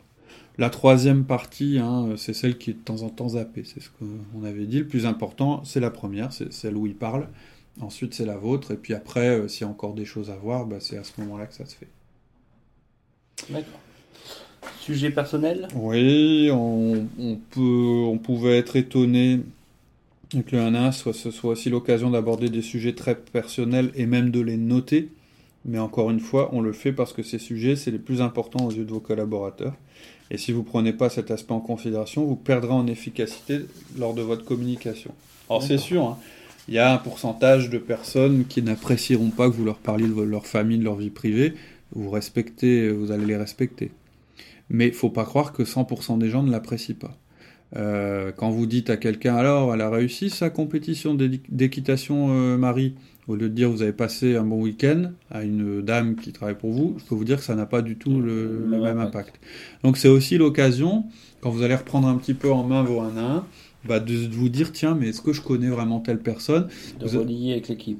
La 0.57 0.69
troisième 0.69 1.25
partie, 1.25 1.79
hein, 1.79 2.15
c'est 2.17 2.33
celle 2.33 2.57
qui 2.57 2.71
est 2.71 2.75
de 2.75 2.79
temps 2.79 3.03
en 3.03 3.09
temps 3.09 3.29
zappée. 3.29 3.63
C'est 3.65 3.81
ce 3.81 3.89
qu'on 3.91 4.43
avait 4.45 4.65
dit. 4.67 4.79
Le 4.79 4.87
plus 4.87 5.05
important, 5.05 5.63
c'est 5.65 5.81
la 5.81 5.91
première, 5.91 6.33
c'est 6.33 6.53
celle 6.53 6.77
où 6.77 6.87
il 6.87 6.95
parle. 6.95 7.29
Ensuite, 7.81 8.13
c'est 8.13 8.25
la 8.25 8.37
vôtre. 8.37 8.71
Et 8.71 8.77
puis 8.77 8.93
après, 8.93 9.29
euh, 9.39 9.47
s'il 9.49 9.61
y 9.63 9.65
a 9.65 9.71
encore 9.71 9.93
des 9.95 10.05
choses 10.05 10.29
à 10.31 10.35
voir, 10.37 10.65
bah, 10.65 10.77
c'est 10.79 10.97
à 10.97 11.03
ce 11.03 11.13
moment-là 11.21 11.47
que 11.47 11.55
ça 11.55 11.65
se 11.65 11.75
fait. 11.75 11.89
D'accord. 13.49 13.81
Sujet 14.85 15.09
personnel? 15.09 15.67
Oui, 15.73 16.51
on, 16.51 17.07
on 17.17 17.37
peut, 17.49 18.03
on 18.05 18.19
pouvait 18.19 18.59
être 18.59 18.75
étonné 18.75 19.39
Donc 20.31 20.51
le 20.51 20.59
1 20.59 20.75
à 20.75 20.87
1, 20.89 20.91
soit, 20.91 21.13
ce 21.13 21.31
soit 21.31 21.53
aussi 21.53 21.71
l'occasion 21.71 22.11
d'aborder 22.11 22.49
des 22.49 22.61
sujets 22.61 22.93
très 22.93 23.15
personnels 23.15 23.89
et 23.95 24.05
même 24.05 24.29
de 24.29 24.41
les 24.41 24.57
noter. 24.57 25.09
Mais 25.65 25.79
encore 25.79 26.11
une 26.11 26.19
fois, 26.19 26.51
on 26.53 26.61
le 26.61 26.71
fait 26.71 26.91
parce 26.91 27.13
que 27.13 27.23
ces 27.23 27.39
sujets, 27.39 27.75
c'est 27.75 27.89
les 27.89 27.97
plus 27.97 28.21
importants 28.21 28.63
aux 28.63 28.69
yeux 28.69 28.85
de 28.85 28.91
vos 28.91 28.99
collaborateurs. 28.99 29.73
Et 30.29 30.37
si 30.37 30.51
vous 30.51 30.59
ne 30.59 30.65
prenez 30.65 30.93
pas 30.93 31.09
cet 31.09 31.31
aspect 31.31 31.53
en 31.53 31.61
considération, 31.61 32.23
vous 32.23 32.35
perdrez 32.35 32.73
en 32.73 32.85
efficacité 32.85 33.61
lors 33.97 34.13
de 34.13 34.21
votre 34.21 34.45
communication. 34.45 35.09
Alors 35.49 35.63
c'est 35.63 35.79
sûr, 35.79 36.03
hein, 36.03 36.19
il 36.67 36.75
y 36.75 36.79
a 36.79 36.93
un 36.93 36.97
pourcentage 36.97 37.71
de 37.71 37.79
personnes 37.79 38.45
qui 38.45 38.61
n'apprécieront 38.61 39.31
pas 39.31 39.49
que 39.49 39.55
vous 39.55 39.65
leur 39.65 39.77
parliez 39.79 40.07
de 40.07 40.21
leur 40.21 40.45
famille, 40.45 40.77
de 40.77 40.83
leur 40.83 40.95
vie 40.95 41.09
privée. 41.09 41.55
Vous 41.95 42.11
respectez, 42.11 42.89
vous 42.89 43.11
allez 43.11 43.25
les 43.25 43.37
respecter. 43.37 43.89
Mais 44.69 44.87
il 44.87 44.93
faut 44.93 45.09
pas 45.09 45.25
croire 45.25 45.53
que 45.53 45.63
100% 45.63 46.17
des 46.17 46.29
gens 46.29 46.43
ne 46.43 46.51
l'apprécient 46.51 46.95
pas. 46.95 47.17
Euh, 47.75 48.31
quand 48.35 48.51
vous 48.51 48.67
dites 48.67 48.89
à 48.89 48.95
quelqu'un 48.95 49.35
alors 49.35 49.73
elle 49.73 49.81
a 49.81 49.89
réussi 49.89 50.29
sa 50.29 50.51
compétition 50.51 51.15
d'équitation 51.15 52.27
euh, 52.29 52.57
Marie, 52.57 52.93
au 53.27 53.35
lieu 53.35 53.49
de 53.49 53.55
dire 53.55 53.71
vous 53.71 53.81
avez 53.81 53.91
passé 53.91 54.35
un 54.35 54.43
bon 54.43 54.61
week-end 54.61 55.11
à 55.31 55.43
une 55.43 55.81
dame 55.81 56.15
qui 56.15 56.31
travaille 56.31 56.57
pour 56.57 56.71
vous, 56.71 56.95
je 56.99 57.05
peux 57.05 57.15
vous 57.15 57.25
dire 57.25 57.37
que 57.37 57.43
ça 57.43 57.55
n'a 57.55 57.65
pas 57.65 57.81
du 57.81 57.97
tout 57.97 58.21
le, 58.21 58.67
même 58.69 58.99
impact. 58.99 59.39
Donc 59.83 59.97
c'est 59.97 60.07
aussi 60.07 60.37
l'occasion, 60.37 61.05
quand 61.41 61.49
vous 61.49 61.63
allez 61.63 61.75
reprendre 61.75 62.07
un 62.07 62.15
petit 62.15 62.35
peu 62.35 62.51
en 62.51 62.63
main 62.63 62.83
vos 62.83 63.01
1 63.01 63.17
à 63.17 63.21
1, 63.21 63.45
bah, 63.85 63.99
de 63.99 64.13
vous 64.13 64.49
dire 64.49 64.71
tiens 64.71 64.95
mais 64.95 65.09
est-ce 65.09 65.21
que 65.21 65.33
je 65.33 65.41
connais 65.41 65.69
vraiment 65.69 65.99
telle 65.99 66.19
personne? 66.19 66.67
De 66.99 67.07
vous 67.07 67.19
relier 67.19 67.53
avec 67.53 67.67
l'équipe. 67.67 67.99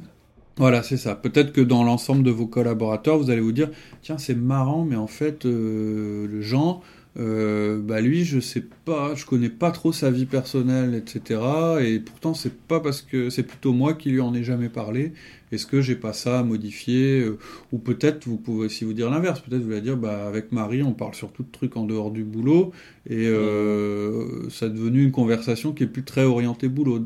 Voilà, 0.57 0.83
c'est 0.83 0.97
ça. 0.97 1.15
Peut-être 1.15 1.51
que 1.51 1.61
dans 1.61 1.83
l'ensemble 1.83 2.23
de 2.23 2.31
vos 2.31 2.47
collaborateurs, 2.47 3.17
vous 3.17 3.29
allez 3.29 3.41
vous 3.41 3.51
dire, 3.51 3.69
tiens, 4.01 4.17
c'est 4.17 4.35
marrant, 4.35 4.85
mais 4.85 4.95
en 4.95 5.07
fait, 5.07 5.45
euh, 5.45 6.27
le 6.27 6.41
Jean, 6.41 6.81
euh, 7.17 7.79
bah 7.81 8.01
lui, 8.01 8.25
je 8.25 8.39
sais 8.41 8.63
pas, 8.83 9.15
je 9.15 9.25
connais 9.25 9.49
pas 9.49 9.71
trop 9.71 9.93
sa 9.93 10.11
vie 10.11 10.25
personnelle, 10.25 10.93
etc. 10.95 11.41
Et 11.81 11.99
pourtant, 11.99 12.33
c'est 12.33 12.53
pas 12.53 12.81
parce 12.81 13.01
que 13.01 13.29
c'est 13.29 13.43
plutôt 13.43 13.71
moi 13.71 13.93
qui 13.93 14.09
lui 14.09 14.19
en 14.19 14.33
ai 14.33 14.43
jamais 14.43 14.67
parlé. 14.67 15.13
Est-ce 15.51 15.65
que 15.65 15.79
j'ai 15.79 15.95
pas 15.95 16.11
ça 16.11 16.39
à 16.39 16.43
modifier 16.43 17.21
euh, 17.21 17.37
Ou 17.71 17.77
peut-être, 17.77 18.27
vous 18.27 18.37
pouvez 18.37 18.65
aussi 18.65 18.83
vous 18.83 18.93
dire 18.93 19.09
l'inverse. 19.09 19.39
Peut-être 19.39 19.61
vous 19.61 19.71
allez 19.71 19.81
dire, 19.81 19.95
bah 19.95 20.27
avec 20.27 20.51
Marie, 20.51 20.83
on 20.83 20.91
parle 20.93 21.15
surtout 21.15 21.43
de 21.43 21.51
trucs 21.51 21.77
en 21.77 21.85
dehors 21.85 22.11
du 22.11 22.23
boulot, 22.25 22.71
et 23.09 23.27
euh, 23.27 24.49
ça 24.49 24.65
a 24.65 24.69
devenu 24.69 25.03
une 25.03 25.11
conversation 25.11 25.71
qui 25.71 25.83
est 25.83 25.87
plus 25.87 26.03
très 26.03 26.23
orientée 26.23 26.67
boulot. 26.67 27.01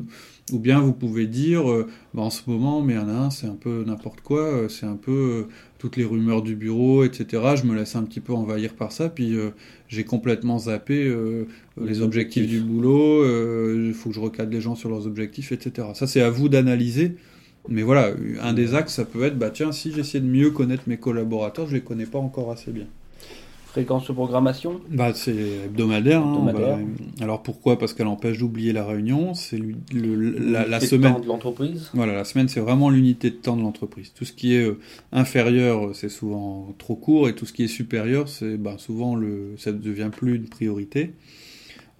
Ou 0.52 0.58
bien 0.58 0.80
vous 0.80 0.92
pouvez 0.92 1.26
dire, 1.26 1.70
euh, 1.70 1.86
bah, 2.14 2.22
en 2.22 2.30
ce 2.30 2.42
moment, 2.48 2.82
mais 2.82 2.94
c'est 3.30 3.46
un 3.46 3.54
peu 3.54 3.84
n'importe 3.86 4.20
quoi, 4.20 4.40
euh, 4.40 4.68
c'est 4.68 4.86
un 4.86 4.96
peu 4.96 5.12
euh, 5.12 5.52
toutes 5.78 5.96
les 5.96 6.04
rumeurs 6.04 6.42
du 6.42 6.56
bureau, 6.56 7.04
etc. 7.04 7.42
Je 7.56 7.64
me 7.64 7.74
laisse 7.74 7.94
un 7.96 8.02
petit 8.02 8.20
peu 8.20 8.32
envahir 8.32 8.74
par 8.74 8.92
ça, 8.92 9.08
puis 9.08 9.36
j'ai 9.88 10.04
complètement 10.04 10.58
zappé 10.58 11.14
les 11.80 12.02
objectifs 12.02 12.46
du 12.46 12.60
boulot, 12.60 13.24
il 13.74 13.94
faut 13.94 14.10
que 14.10 14.14
je 14.14 14.20
recadre 14.20 14.52
les 14.52 14.60
gens 14.60 14.74
sur 14.74 14.90
leurs 14.90 15.06
objectifs, 15.06 15.52
etc. 15.52 15.88
Ça, 15.94 16.06
c'est 16.06 16.20
à 16.20 16.30
vous 16.30 16.48
d'analyser. 16.48 17.16
Mais 17.68 17.82
voilà, 17.82 18.14
un 18.40 18.54
des 18.54 18.74
axes, 18.74 18.94
ça 18.94 19.04
peut 19.04 19.22
être, 19.22 19.38
bah 19.38 19.50
tiens, 19.50 19.70
si 19.70 19.92
j'essaie 19.92 20.20
de 20.20 20.26
mieux 20.26 20.50
connaître 20.50 20.84
mes 20.86 20.96
collaborateurs, 20.96 21.66
je 21.66 21.74
les 21.74 21.82
connais 21.82 22.06
pas 22.06 22.18
encore 22.18 22.50
assez 22.50 22.72
bien. 22.72 22.86
Fréquence 23.70 24.08
de 24.08 24.12
programmation 24.12 24.80
bah, 24.90 25.12
C'est 25.14 25.36
hebdomadaire. 25.66 26.22
Hein, 26.22 26.52
bah, 26.52 26.78
alors 27.20 27.40
pourquoi? 27.40 27.78
Parce 27.78 27.94
qu'elle 27.94 28.08
empêche 28.08 28.38
d'oublier 28.38 28.72
la 28.72 28.84
réunion. 28.84 29.32
C'est 29.34 29.60
le, 29.92 30.18
la, 30.18 30.66
la 30.66 30.80
semaine. 30.80 31.12
De, 31.12 31.16
temps 31.18 31.22
de 31.22 31.28
l'entreprise. 31.28 31.88
Voilà, 31.94 32.14
la 32.14 32.24
semaine, 32.24 32.48
c'est 32.48 32.58
vraiment 32.58 32.90
l'unité 32.90 33.30
de 33.30 33.36
temps 33.36 33.56
de 33.56 33.62
l'entreprise. 33.62 34.12
Tout 34.12 34.24
ce 34.24 34.32
qui 34.32 34.54
est 34.54 34.64
euh, 34.64 34.80
inférieur, 35.12 35.94
c'est 35.94 36.08
souvent 36.08 36.74
trop 36.78 36.96
court, 36.96 37.28
et 37.28 37.36
tout 37.36 37.46
ce 37.46 37.52
qui 37.52 37.62
est 37.62 37.68
supérieur, 37.68 38.28
c'est 38.28 38.56
bah, 38.56 38.74
souvent 38.76 39.14
le, 39.14 39.54
ça 39.56 39.70
ne 39.70 39.78
devient 39.78 40.10
plus 40.10 40.34
une 40.34 40.48
priorité. 40.48 41.12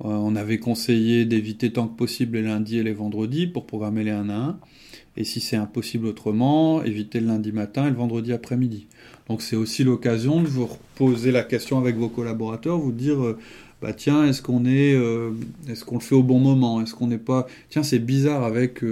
Euh, 0.05 0.09
on 0.09 0.35
avait 0.37 0.59
conseillé 0.59 1.25
d'éviter 1.25 1.73
tant 1.73 1.87
que 1.87 1.97
possible 1.97 2.39
les 2.39 2.45
lundis 2.45 2.79
et 2.79 2.83
les 2.83 2.93
vendredis 2.93 3.47
pour 3.47 3.67
programmer 3.67 4.05
les 4.05 4.11
1 4.11 4.29
à 4.31 4.35
1. 4.35 4.59
Et 5.17 5.25
si 5.25 5.41
c'est 5.41 5.57
impossible 5.57 6.07
autrement, 6.07 6.83
éviter 6.83 7.21
le 7.21 7.27
lundi 7.27 7.53
matin 7.53 7.87
et 7.87 7.91
le 7.91 7.97
vendredi 7.97 8.33
après-midi. 8.33 8.87
Donc 9.29 9.43
c'est 9.43 9.57
aussi 9.57 9.85
l'occasion 9.85 10.43
de 10.43 10.49
vous 10.49 10.67
reposer 10.67 11.33
la 11.33 11.43
question 11.43 11.79
avec 11.79 11.97
vos 11.97 12.09
collaborateurs, 12.09 12.79
vous 12.79 12.93
dire 12.93 13.23
euh, 13.23 13.39
bah 13.83 13.93
tiens 13.93 14.27
est-ce 14.27 14.41
qu'on 14.41 14.65
est, 14.65 14.95
euh, 14.95 15.31
est-ce 15.69 15.85
qu'on 15.85 15.97
le 15.97 16.01
fait 16.01 16.15
au 16.15 16.23
bon 16.23 16.39
moment, 16.39 16.81
est-ce 16.81 16.95
qu'on 16.95 17.09
n'est 17.09 17.19
pas 17.19 17.47
tiens 17.69 17.83
c'est 17.83 17.99
bizarre 17.99 18.45
avec 18.45 18.83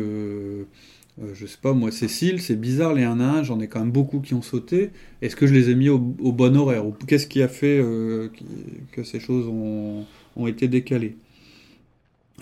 je 1.34 1.46
sais 1.46 1.58
pas 1.60 1.72
moi 1.72 1.90
Cécile, 1.90 2.40
c'est 2.40 2.56
bizarre 2.56 2.94
les 2.94 3.04
1 3.04 3.20
à 3.20 3.30
1, 3.38 3.42
j'en 3.42 3.60
ai 3.60 3.68
quand 3.68 3.80
même 3.80 3.90
beaucoup 3.90 4.20
qui 4.20 4.34
ont 4.34 4.42
sauté. 4.42 4.90
Est-ce 5.22 5.36
que 5.36 5.46
je 5.46 5.54
les 5.54 5.70
ai 5.70 5.74
mis 5.74 5.88
au, 5.88 5.98
bon 5.98 6.56
horaire 6.56 6.86
ou 6.86 6.92
qu'est-ce 7.06 7.26
qui 7.26 7.42
a 7.42 7.48
fait 7.48 7.82
que 8.92 9.02
ces 9.02 9.20
choses 9.20 9.46
ont, 9.48 10.04
ont 10.36 10.46
été 10.46 10.68
décalées? 10.68 11.16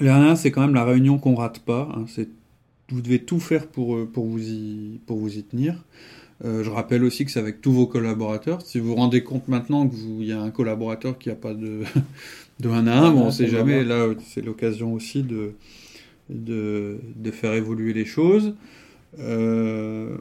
Les 0.01 0.09
1 0.09 0.15
à 0.15 0.31
1 0.33 0.37
c'est 0.37 0.51
quand 0.51 0.61
même 0.61 0.75
la 0.75 0.85
réunion 0.85 1.19
qu'on 1.19 1.35
rate 1.35 1.61
pas. 1.61 1.89
Hein, 1.97 2.05
c'est 2.09 2.29
vous 2.91 3.01
devez 3.01 3.19
tout 3.19 3.41
faire 3.41 3.67
pour, 3.67 4.07
pour, 4.09 4.27
vous, 4.27 4.41
y, 4.41 5.01
pour 5.07 5.19
vous 5.19 5.37
y 5.37 5.43
tenir. 5.43 5.85
Euh, 6.45 6.63
je 6.63 6.71
rappelle 6.71 7.03
aussi 7.05 7.25
que 7.25 7.31
c'est 7.31 7.41
avec 7.41 7.61
tous 7.61 7.73
vos 7.73 7.87
collaborateurs. 7.87 8.63
Si 8.63 8.79
vous 8.79 8.89
vous 8.89 8.95
rendez 8.95 9.23
compte 9.23 9.49
maintenant 9.49 9.89
qu'il 9.89 10.25
y 10.25 10.33
a 10.33 10.41
un 10.41 10.51
collaborateur 10.51 11.19
qui 11.19 11.29
n'a 11.31 11.35
pas 11.35 11.55
de, 11.55 11.83
de 12.61 12.69
1 12.69 12.87
à 12.87 12.99
1, 12.99 13.11
bon, 13.13 13.23
on 13.23 13.27
ne 13.27 13.31
sait 13.31 13.49
jamais. 13.49 13.85
Là, 13.85 14.09
c'est 14.29 14.43
l'occasion 14.43 14.93
aussi 14.93 15.23
de, 15.23 15.55
de, 16.31 17.01
de, 17.15 17.31
faire 17.31 17.53
évoluer 17.55 17.93
les 17.93 18.05
choses. 18.05 18.55
Euh, 19.19 20.17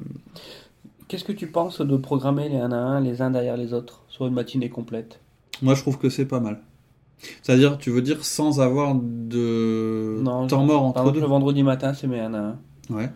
Qu'est-ce 1.07 1.23
que 1.23 1.31
tu 1.31 1.47
penses 1.47 1.81
de 1.81 1.97
programmer 1.97 2.49
les 2.49 2.57
1 2.57 2.71
à 2.71 2.75
1 2.75 3.01
les 3.01 3.21
uns 3.21 3.29
derrière 3.29 3.57
les 3.57 3.73
autres 3.73 4.03
sur 4.07 4.25
une 4.25 4.33
matinée 4.33 4.69
complète? 4.69 5.19
Moi, 5.61 5.75
je 5.75 5.81
trouve 5.81 5.97
que 5.99 6.09
c'est 6.09 6.25
pas 6.25 6.39
mal. 6.39 6.59
C'est-à-dire, 7.41 7.77
tu 7.77 7.91
veux 7.91 8.01
dire 8.01 8.25
sans 8.25 8.59
avoir 8.59 8.95
de 8.95 10.21
temps 10.47 10.65
mort 10.65 10.83
entre 10.83 11.03
par 11.03 11.11
deux? 11.11 11.21
Le 11.21 11.27
vendredi 11.27 11.63
matin, 11.63 11.93
c'est 11.93 12.07
mes 12.07 12.19
1 12.19 12.33
à 12.33 12.39
1. 12.89 12.95
Ouais. 12.95 13.09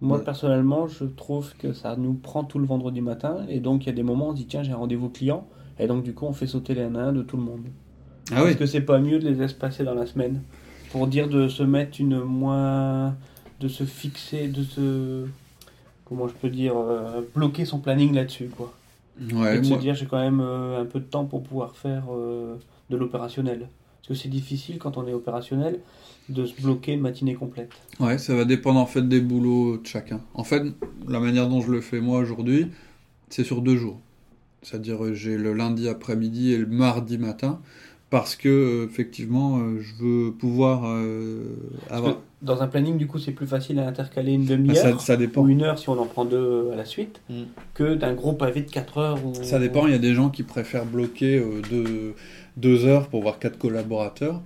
Moi, 0.00 0.22
personnellement, 0.24 0.86
je 0.86 1.04
trouve 1.04 1.54
que 1.58 1.72
ça 1.72 1.96
nous 1.96 2.14
prend 2.14 2.44
tout 2.44 2.58
le 2.58 2.66
vendredi 2.66 3.00
matin. 3.00 3.44
Et 3.48 3.60
donc, 3.60 3.84
il 3.84 3.88
y 3.88 3.92
a 3.92 3.94
des 3.94 4.02
moments 4.02 4.28
où 4.28 4.30
on 4.30 4.34
dit 4.34 4.46
tiens, 4.46 4.62
j'ai 4.62 4.72
un 4.72 4.76
rendez-vous 4.76 5.08
client. 5.08 5.46
Et 5.78 5.86
donc, 5.86 6.04
du 6.04 6.14
coup, 6.14 6.26
on 6.26 6.32
fait 6.32 6.46
sauter 6.46 6.74
les 6.74 6.82
1 6.82 6.94
à 6.94 7.00
1 7.08 7.12
de 7.12 7.22
tout 7.22 7.36
le 7.36 7.42
monde. 7.42 7.66
Ah 8.32 8.44
Est-ce 8.44 8.56
que 8.56 8.66
c'est 8.66 8.80
pas 8.80 8.98
mieux 8.98 9.18
de 9.18 9.28
les 9.28 9.42
espacer 9.42 9.84
dans 9.84 9.94
la 9.94 10.06
semaine 10.06 10.42
Pour 10.90 11.06
dire 11.06 11.28
de 11.28 11.48
se 11.48 11.62
mettre 11.62 12.00
une 12.00 12.20
moins. 12.20 13.16
de 13.60 13.68
se 13.68 13.84
fixer, 13.84 14.48
de 14.48 14.62
se. 14.62 15.26
comment 16.04 16.28
je 16.28 16.34
peux 16.34 16.48
dire 16.48 16.74
euh, 16.76 17.20
bloquer 17.34 17.64
son 17.64 17.78
planning 17.78 18.14
là-dessus, 18.14 18.50
quoi. 18.56 18.74
Ouais, 19.32 19.56
et 19.56 19.60
de 19.60 19.64
se 19.64 19.74
dire 19.74 19.94
j'ai 19.94 20.06
quand 20.06 20.20
même 20.20 20.40
euh, 20.40 20.80
un 20.80 20.84
peu 20.84 21.00
de 21.00 21.04
temps 21.04 21.24
pour 21.24 21.42
pouvoir 21.42 21.76
faire 21.76 22.04
euh, 22.12 22.56
de 22.90 22.96
l'opérationnel. 22.96 23.68
Parce 24.00 24.08
que 24.08 24.14
c'est 24.14 24.28
difficile 24.28 24.78
quand 24.78 24.96
on 24.96 25.06
est 25.06 25.12
opérationnel 25.12 25.80
de 26.28 26.46
se 26.46 26.60
bloquer 26.60 26.92
une 26.92 27.00
matinée 27.00 27.34
complète. 27.34 27.72
Ouais, 28.00 28.18
ça 28.18 28.34
va 28.34 28.44
dépendre 28.44 28.78
en 28.78 28.86
fait 28.86 29.06
des 29.06 29.20
boulots 29.20 29.78
de 29.78 29.86
chacun. 29.86 30.20
En 30.34 30.44
fait, 30.44 30.62
la 31.08 31.20
manière 31.20 31.48
dont 31.48 31.60
je 31.60 31.70
le 31.70 31.80
fais 31.80 32.00
moi 32.00 32.18
aujourd'hui, 32.20 32.68
c'est 33.28 33.44
sur 33.44 33.60
deux 33.60 33.76
jours. 33.76 33.98
C'est-à-dire 34.62 35.14
j'ai 35.14 35.36
le 35.36 35.52
lundi 35.52 35.88
après-midi 35.88 36.52
et 36.52 36.58
le 36.58 36.66
mardi 36.66 37.18
matin 37.18 37.60
parce 38.10 38.36
que 38.36 38.48
euh, 38.48 38.86
effectivement 38.86 39.58
euh, 39.58 39.80
je 39.80 40.02
veux 40.02 40.32
pouvoir 40.32 40.82
euh, 40.86 41.56
avoir 41.90 42.18
dans 42.40 42.62
un 42.62 42.68
planning 42.68 42.96
du 42.96 43.06
coup 43.06 43.18
c'est 43.18 43.32
plus 43.32 43.46
facile 43.46 43.78
à 43.78 43.86
intercaler 43.86 44.32
une 44.32 44.46
demi-heure 44.46 45.00
ça, 45.00 45.16
dépend. 45.16 45.42
ou 45.42 45.48
une 45.48 45.62
heure 45.62 45.78
si 45.78 45.88
on 45.88 45.98
en 45.98 46.06
prend 46.06 46.24
deux 46.24 46.70
à 46.72 46.76
la 46.76 46.84
suite 46.84 47.20
mm. 47.28 47.42
que 47.74 47.94
d'un 47.94 48.14
gros 48.14 48.32
pavé 48.32 48.62
de 48.62 48.70
4 48.70 48.98
heures 48.98 49.26
ou... 49.26 49.34
ça 49.42 49.58
dépend 49.58 49.86
il 49.86 49.92
y 49.92 49.96
a 49.96 49.98
des 49.98 50.14
gens 50.14 50.30
qui 50.30 50.42
préfèrent 50.42 50.86
bloquer 50.86 51.42
deux, 51.70 52.14
deux 52.56 52.86
heures 52.86 53.08
pour 53.08 53.22
voir 53.22 53.38
quatre 53.38 53.58
collaborateurs 53.58 54.40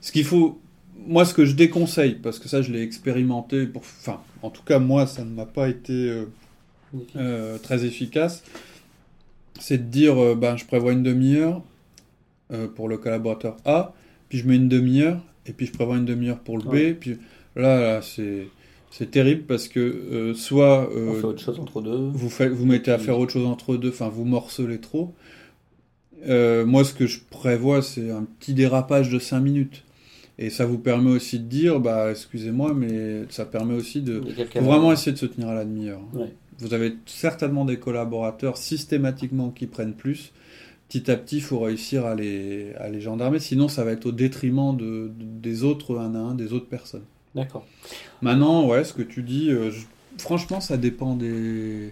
ce 0.00 0.12
qu'il 0.12 0.24
faut 0.24 0.60
moi, 1.06 1.24
ce 1.24 1.34
que 1.34 1.44
je 1.44 1.54
déconseille, 1.54 2.14
parce 2.14 2.38
que 2.38 2.48
ça, 2.48 2.62
je 2.62 2.72
l'ai 2.72 2.82
expérimenté, 2.82 3.66
pour, 3.66 3.82
enfin, 3.82 4.20
en 4.42 4.50
tout 4.50 4.62
cas, 4.62 4.78
moi, 4.78 5.06
ça 5.06 5.24
ne 5.24 5.30
m'a 5.30 5.46
pas 5.46 5.68
été 5.68 5.92
euh, 5.92 6.26
euh, 7.16 7.58
très 7.58 7.84
efficace, 7.84 8.42
c'est 9.58 9.78
de 9.78 9.90
dire, 9.90 10.22
euh, 10.22 10.34
ben, 10.34 10.56
je 10.56 10.64
prévois 10.64 10.92
une 10.92 11.02
demi-heure 11.02 11.62
pour 12.74 12.88
le 12.88 12.98
collaborateur 12.98 13.56
A, 13.64 13.94
puis 14.28 14.38
je 14.38 14.48
mets 14.48 14.56
une 14.56 14.68
demi-heure, 14.68 15.20
et 15.46 15.52
puis 15.52 15.66
je 15.66 15.72
prévois 15.72 15.96
une 15.96 16.04
demi-heure 16.04 16.38
pour 16.38 16.58
le 16.58 16.64
B, 16.64 16.94
puis 16.98 17.18
là, 17.56 18.00
c'est 18.02 18.48
c'est 18.90 19.10
terrible 19.10 19.44
parce 19.44 19.68
que 19.68 20.34
soit 20.34 20.90
on 20.94 21.14
fait 21.14 21.24
autre 21.24 21.40
chose 21.40 21.58
entre 21.58 21.80
deux. 21.80 22.10
Vous, 22.12 22.28
faites, 22.28 22.52
vous 22.52 22.66
mettez 22.66 22.90
à 22.90 22.98
faire 22.98 23.18
autre 23.18 23.32
chose 23.32 23.46
entre 23.46 23.76
deux, 23.76 23.88
enfin 23.88 24.10
vous 24.10 24.24
morcelez 24.24 24.78
trop. 24.78 25.14
moi, 26.26 26.84
ce 26.84 26.92
que 26.94 27.06
je 27.06 27.20
prévois, 27.30 27.82
c'est 27.82 28.10
un 28.10 28.24
petit 28.24 28.54
dérapage 28.54 29.10
de 29.10 29.18
5 29.18 29.40
minutes. 29.40 29.84
Et 30.38 30.50
ça 30.50 30.64
vous 30.64 30.78
permet 30.78 31.10
aussi 31.10 31.38
de 31.38 31.44
dire, 31.44 31.78
bah, 31.78 32.10
excusez-moi, 32.10 32.74
mais 32.74 33.22
ça 33.28 33.44
permet 33.44 33.74
aussi 33.74 34.00
de 34.00 34.22
vraiment 34.56 34.92
essayer 34.92 35.12
de 35.12 35.18
se 35.18 35.26
tenir 35.26 35.48
à 35.48 35.54
la 35.54 35.64
demi-heure. 35.64 36.00
Vous 36.58 36.74
avez 36.74 36.94
certainement 37.06 37.64
des 37.64 37.78
collaborateurs 37.78 38.56
systématiquement 38.56 39.50
qui 39.50 39.66
prennent 39.66 39.94
plus. 39.94 40.32
Petit 40.92 41.10
à 41.10 41.16
petit, 41.16 41.36
il 41.36 41.42
faut 41.42 41.60
réussir 41.60 42.04
à 42.04 42.14
les, 42.14 42.74
à 42.74 42.88
les 42.90 43.00
gendarmer, 43.00 43.38
sinon 43.38 43.68
ça 43.68 43.84
va 43.84 43.92
être 43.92 44.06
au 44.06 44.12
détriment 44.12 44.76
de, 44.76 45.10
des 45.16 45.64
autres 45.64 45.98
un 45.98 46.14
à 46.14 46.18
un, 46.18 46.34
des 46.34 46.52
autres 46.52 46.68
personnes. 46.68 47.04
D'accord. 47.34 47.66
Maintenant, 48.20 48.66
ouais, 48.66 48.84
ce 48.84 48.92
que 48.92 49.02
tu 49.02 49.22
dis, 49.22 49.50
euh, 49.50 49.70
franchement, 50.18 50.60
ça 50.60 50.76
dépend 50.76 51.16
des, 51.16 51.90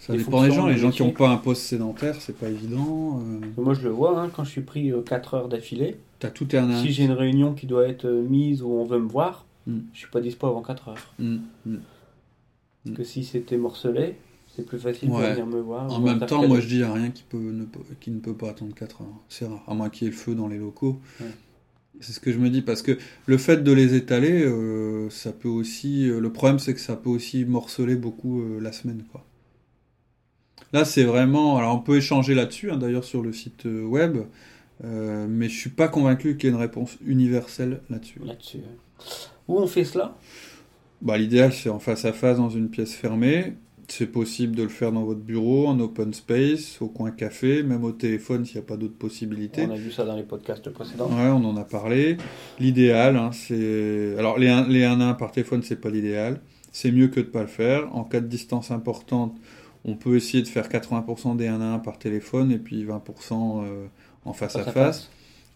ça 0.00 0.14
dépend 0.14 0.42
des 0.42 0.50
gens. 0.50 0.66
Les 0.66 0.76
gens 0.76 0.90
qui 0.90 1.02
n'ont 1.02 1.12
pas 1.12 1.30
un 1.30 1.38
poste 1.38 1.62
sédentaire, 1.62 2.16
c'est 2.20 2.36
pas 2.36 2.48
évident. 2.48 3.22
Euh. 3.24 3.46
Moi, 3.56 3.72
je 3.72 3.82
le 3.82 3.90
vois, 3.90 4.20
hein, 4.20 4.30
quand 4.34 4.44
je 4.44 4.50
suis 4.50 4.60
pris 4.60 4.92
4 5.06 5.34
euh, 5.34 5.36
heures 5.38 5.48
d'affilée. 5.48 5.96
As 6.22 6.28
tout 6.28 6.46
un 6.52 6.80
Si 6.82 6.92
j'ai 6.92 7.04
une 7.04 7.12
réunion 7.12 7.54
qui 7.54 7.66
doit 7.66 7.88
être 7.88 8.04
euh, 8.04 8.22
mise 8.22 8.62
ou 8.62 8.68
on 8.68 8.84
veut 8.84 8.98
me 8.98 9.08
voir, 9.08 9.46
Mm. 9.66 9.78
je 9.92 9.98
suis 9.98 10.08
pas 10.08 10.20
dispo 10.20 10.46
avant 10.46 10.62
4 10.62 10.88
heures. 10.88 11.14
Mm, 11.18 11.38
mm. 11.66 11.76
Parce 12.84 12.96
que 12.96 13.04
si 13.04 13.24
c'était 13.24 13.56
morcelé, 13.56 14.16
c'est 14.54 14.64
plus 14.66 14.78
facile 14.78 15.10
Ouais. 15.10 15.22
de 15.28 15.32
venir 15.32 15.46
me 15.46 15.60
voir. 15.60 15.90
En 15.92 16.00
même 16.00 16.20
temps, 16.26 16.46
moi 16.46 16.60
je 16.60 16.66
dis, 16.66 16.74
il 16.74 16.78
n'y 16.78 16.84
a 16.84 16.92
rien 16.92 17.10
qui, 17.10 17.22
peut 17.22 17.38
ne, 17.38 17.64
peut- 17.64 17.80
qui 18.00 18.10
ne 18.10 18.20
peut 18.20 18.34
pas 18.34 18.50
attendre 18.50 18.74
4 18.74 19.02
heures. 19.02 19.20
C'est 19.28 19.46
rare, 19.46 19.62
à 19.66 19.74
moins 19.74 19.88
qu'il 19.90 20.06
y 20.06 20.08
ait 20.08 20.10
le 20.12 20.16
feu 20.18 20.34
dans 20.34 20.48
les 20.48 20.58
locaux. 20.58 21.00
Ouais. 21.20 21.26
C'est 22.00 22.12
ce 22.12 22.20
que 22.20 22.32
je 22.32 22.38
me 22.38 22.50
dis, 22.50 22.62
parce 22.62 22.82
que 22.82 22.98
le 23.26 23.36
fait 23.38 23.58
de 23.62 23.72
les 23.72 23.94
étaler, 23.94 24.42
euh, 24.44 25.08
ça 25.10 25.32
peut 25.32 25.48
aussi. 25.48 26.08
euh, 26.08 26.20
le 26.20 26.32
problème, 26.32 26.58
c'est 26.58 26.74
que 26.74 26.80
ça 26.80 26.96
peut 26.96 27.10
aussi 27.10 27.44
morceler 27.44 27.96
beaucoup 27.96 28.40
euh, 28.42 28.60
la 28.60 28.72
semaine. 28.72 29.04
Quoi. 29.12 29.24
Là, 30.72 30.84
c'est 30.84 31.04
vraiment. 31.04 31.58
Alors, 31.58 31.76
on 31.76 31.80
peut 31.80 31.96
échanger 31.98 32.34
là-dessus, 32.34 32.70
hein, 32.70 32.76
d'ailleurs, 32.78 33.04
sur 33.04 33.22
le 33.22 33.32
site 33.32 33.66
web, 33.66 34.18
mais 34.82 35.48
je 35.48 35.56
suis 35.56 35.70
pas 35.70 35.86
convaincu 35.88 36.36
qu'il 36.36 36.48
y 36.48 36.52
ait 36.52 36.54
une 36.56 36.60
réponse 36.60 36.96
universelle 37.06 37.82
là-dessus. 37.88 38.20
Là-dessus. 38.24 38.58
Où 39.48 39.58
on 39.58 39.66
fait 39.66 39.84
cela? 39.84 40.16
Bah, 41.02 41.18
L'idéal, 41.18 41.52
c'est 41.52 41.68
en 41.68 41.78
face 41.78 42.04
à 42.04 42.12
face 42.12 42.38
dans 42.38 42.50
une 42.50 42.68
pièce 42.68 42.94
fermée. 42.94 43.54
C'est 43.94 44.06
possible 44.06 44.56
de 44.56 44.62
le 44.62 44.70
faire 44.70 44.90
dans 44.90 45.04
votre 45.04 45.20
bureau, 45.20 45.66
en 45.66 45.78
open 45.78 46.14
space, 46.14 46.80
au 46.80 46.88
coin 46.88 47.10
café, 47.10 47.62
même 47.62 47.84
au 47.84 47.92
téléphone 47.92 48.46
s'il 48.46 48.56
n'y 48.56 48.64
a 48.64 48.66
pas 48.66 48.78
d'autres 48.78 48.96
possibilités. 48.96 49.66
On 49.68 49.70
a 49.70 49.76
vu 49.76 49.92
ça 49.92 50.06
dans 50.06 50.16
les 50.16 50.22
podcasts 50.22 50.70
précédents. 50.70 51.10
Ouais, 51.10 51.28
on 51.28 51.44
en 51.44 51.58
a 51.58 51.64
parlé. 51.64 52.16
L'idéal, 52.58 53.18
hein, 53.18 53.32
c'est. 53.32 54.16
Alors, 54.18 54.38
les 54.38 54.48
1 54.48 54.66
les 54.68 54.84
1 54.84 54.98
à 55.02 55.08
1 55.08 55.12
par 55.12 55.30
téléphone, 55.30 55.62
c'est 55.62 55.78
pas 55.78 55.90
l'idéal. 55.90 56.40
C'est 56.72 56.90
mieux 56.90 57.08
que 57.08 57.20
de 57.20 57.26
pas 57.26 57.42
le 57.42 57.48
faire. 57.48 57.94
En 57.94 58.04
cas 58.04 58.20
de 58.20 58.26
distance 58.26 58.70
importante, 58.70 59.36
on 59.84 59.94
peut 59.94 60.16
essayer 60.16 60.42
de 60.42 60.48
faire 60.48 60.70
80% 60.70 61.36
des 61.36 61.48
1 61.48 61.60
à 61.60 61.74
1 61.74 61.78
par 61.80 61.98
téléphone 61.98 62.50
et 62.50 62.58
puis 62.58 62.86
20% 62.86 63.66
euh, 63.66 63.84
en 64.24 64.32
face, 64.32 64.56
à 64.56 64.64
face. 64.64 65.10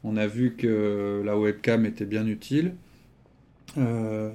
On 0.05 0.19
a 0.19 0.27
vu 0.27 0.57
que 0.57 1.23
la 1.25 1.39
webcam 1.39 1.87
était 1.87 2.05
bien 2.05 2.27
utile. 2.27 2.75
Euh, 3.79 4.31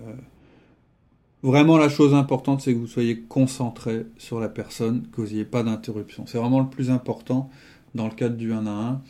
Vraiment, 1.43 1.77
la 1.77 1.89
chose 1.89 2.13
importante, 2.13 2.61
c'est 2.61 2.73
que 2.73 2.77
vous 2.79 2.87
soyez 2.87 3.19
concentré 3.21 4.05
sur 4.17 4.39
la 4.39 4.49
personne, 4.49 5.07
que 5.11 5.21
vous 5.21 5.27
n'ayez 5.27 5.45
pas 5.45 5.63
d'interruption. 5.63 6.25
C'est 6.27 6.37
vraiment 6.37 6.59
le 6.59 6.69
plus 6.69 6.91
important 6.91 7.49
dans 7.95 8.07
le 8.07 8.13
cadre 8.13 8.35
du 8.37 8.53
1 8.53 8.67
à 8.67 8.69
1. 8.69 9.01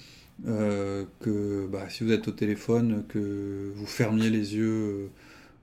euh, 0.47 1.05
que 1.21 1.67
bah, 1.71 1.87
si 1.89 2.03
vous 2.03 2.11
êtes 2.11 2.27
au 2.27 2.31
téléphone, 2.31 3.03
que 3.09 3.71
vous 3.75 3.85
fermiez 3.85 4.29
les 4.29 4.55
yeux 4.55 5.11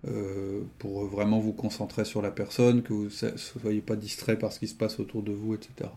euh, 0.08 0.62
pour 0.78 1.06
vraiment 1.06 1.40
vous 1.40 1.52
concentrer 1.52 2.04
sur 2.04 2.22
la 2.22 2.30
personne, 2.30 2.82
que 2.82 2.92
vous 2.92 3.04
ne 3.06 3.36
soyez 3.38 3.80
pas 3.82 3.96
distrait 3.96 4.38
par 4.38 4.52
ce 4.52 4.60
qui 4.60 4.68
se 4.68 4.74
passe 4.76 5.00
autour 5.00 5.22
de 5.22 5.32
vous, 5.32 5.54
etc. 5.54 5.90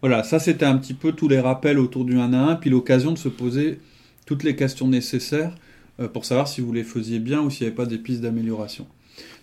Voilà, 0.00 0.22
ça 0.22 0.38
c'était 0.38 0.64
un 0.64 0.78
petit 0.78 0.94
peu 0.94 1.12
tous 1.12 1.28
les 1.28 1.40
rappels 1.40 1.78
autour 1.78 2.04
du 2.04 2.18
1 2.18 2.32
à 2.32 2.38
1, 2.52 2.56
puis 2.56 2.70
l'occasion 2.70 3.12
de 3.12 3.18
se 3.18 3.28
poser 3.28 3.80
toutes 4.26 4.42
les 4.44 4.56
questions 4.56 4.86
nécessaires 4.88 5.54
euh, 6.00 6.08
pour 6.08 6.24
savoir 6.24 6.48
si 6.48 6.60
vous 6.60 6.72
les 6.72 6.84
faisiez 6.84 7.18
bien 7.18 7.40
ou 7.42 7.50
s'il 7.50 7.64
n'y 7.64 7.68
avait 7.68 7.76
pas 7.76 7.86
des 7.86 7.98
pistes 7.98 8.20
d'amélioration. 8.20 8.86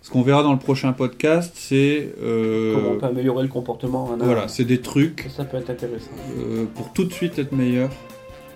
Ce 0.06 0.12
qu'on 0.12 0.22
verra 0.22 0.44
dans 0.44 0.54
le 0.54 0.60
prochain 0.60 0.94
podcast, 0.94 1.52
c'est 1.56 2.14
euh, 2.22 2.76
Comment 2.76 2.90
on 2.92 2.98
peut 3.00 3.06
améliorer 3.08 3.42
le 3.42 3.50
comportement 3.50 4.04
en 4.06 4.12
un 4.12 4.22
à 4.22 4.24
voilà, 4.24 4.44
un. 4.44 4.48
c'est 4.48 4.64
des 4.64 4.80
trucs 4.80 5.22
Ça, 5.22 5.38
ça 5.38 5.46
peut 5.46 5.58
être 5.58 5.72
intéressant. 5.72 6.12
euh, 6.38 6.66
pour 6.76 6.94
tout 6.94 7.06
de 7.06 7.12
suite 7.12 7.40
être 7.40 7.52
meilleur 7.54 7.90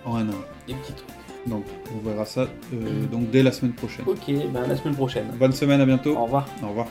en 0.04 0.14
1 0.14 0.18
à 0.18 0.22
1. 0.22 0.26
Des 0.68 0.74
petits 0.74 0.92
trucs. 0.92 1.08
Donc 1.48 1.64
on 1.92 2.08
verra 2.08 2.24
ça 2.24 2.42
euh, 2.72 3.04
donc 3.10 3.30
dès 3.32 3.42
la 3.42 3.50
semaine 3.50 3.72
prochaine. 3.72 4.04
Ok, 4.06 4.32
ben 4.52 4.62
à 4.62 4.66
la 4.68 4.76
semaine 4.76 4.94
prochaine. 4.94 5.24
Bonne 5.40 5.50
semaine, 5.50 5.80
à 5.80 5.86
bientôt. 5.86 6.14
Au 6.16 6.22
revoir. 6.22 6.46
Au 6.62 6.68
revoir. 6.68 6.86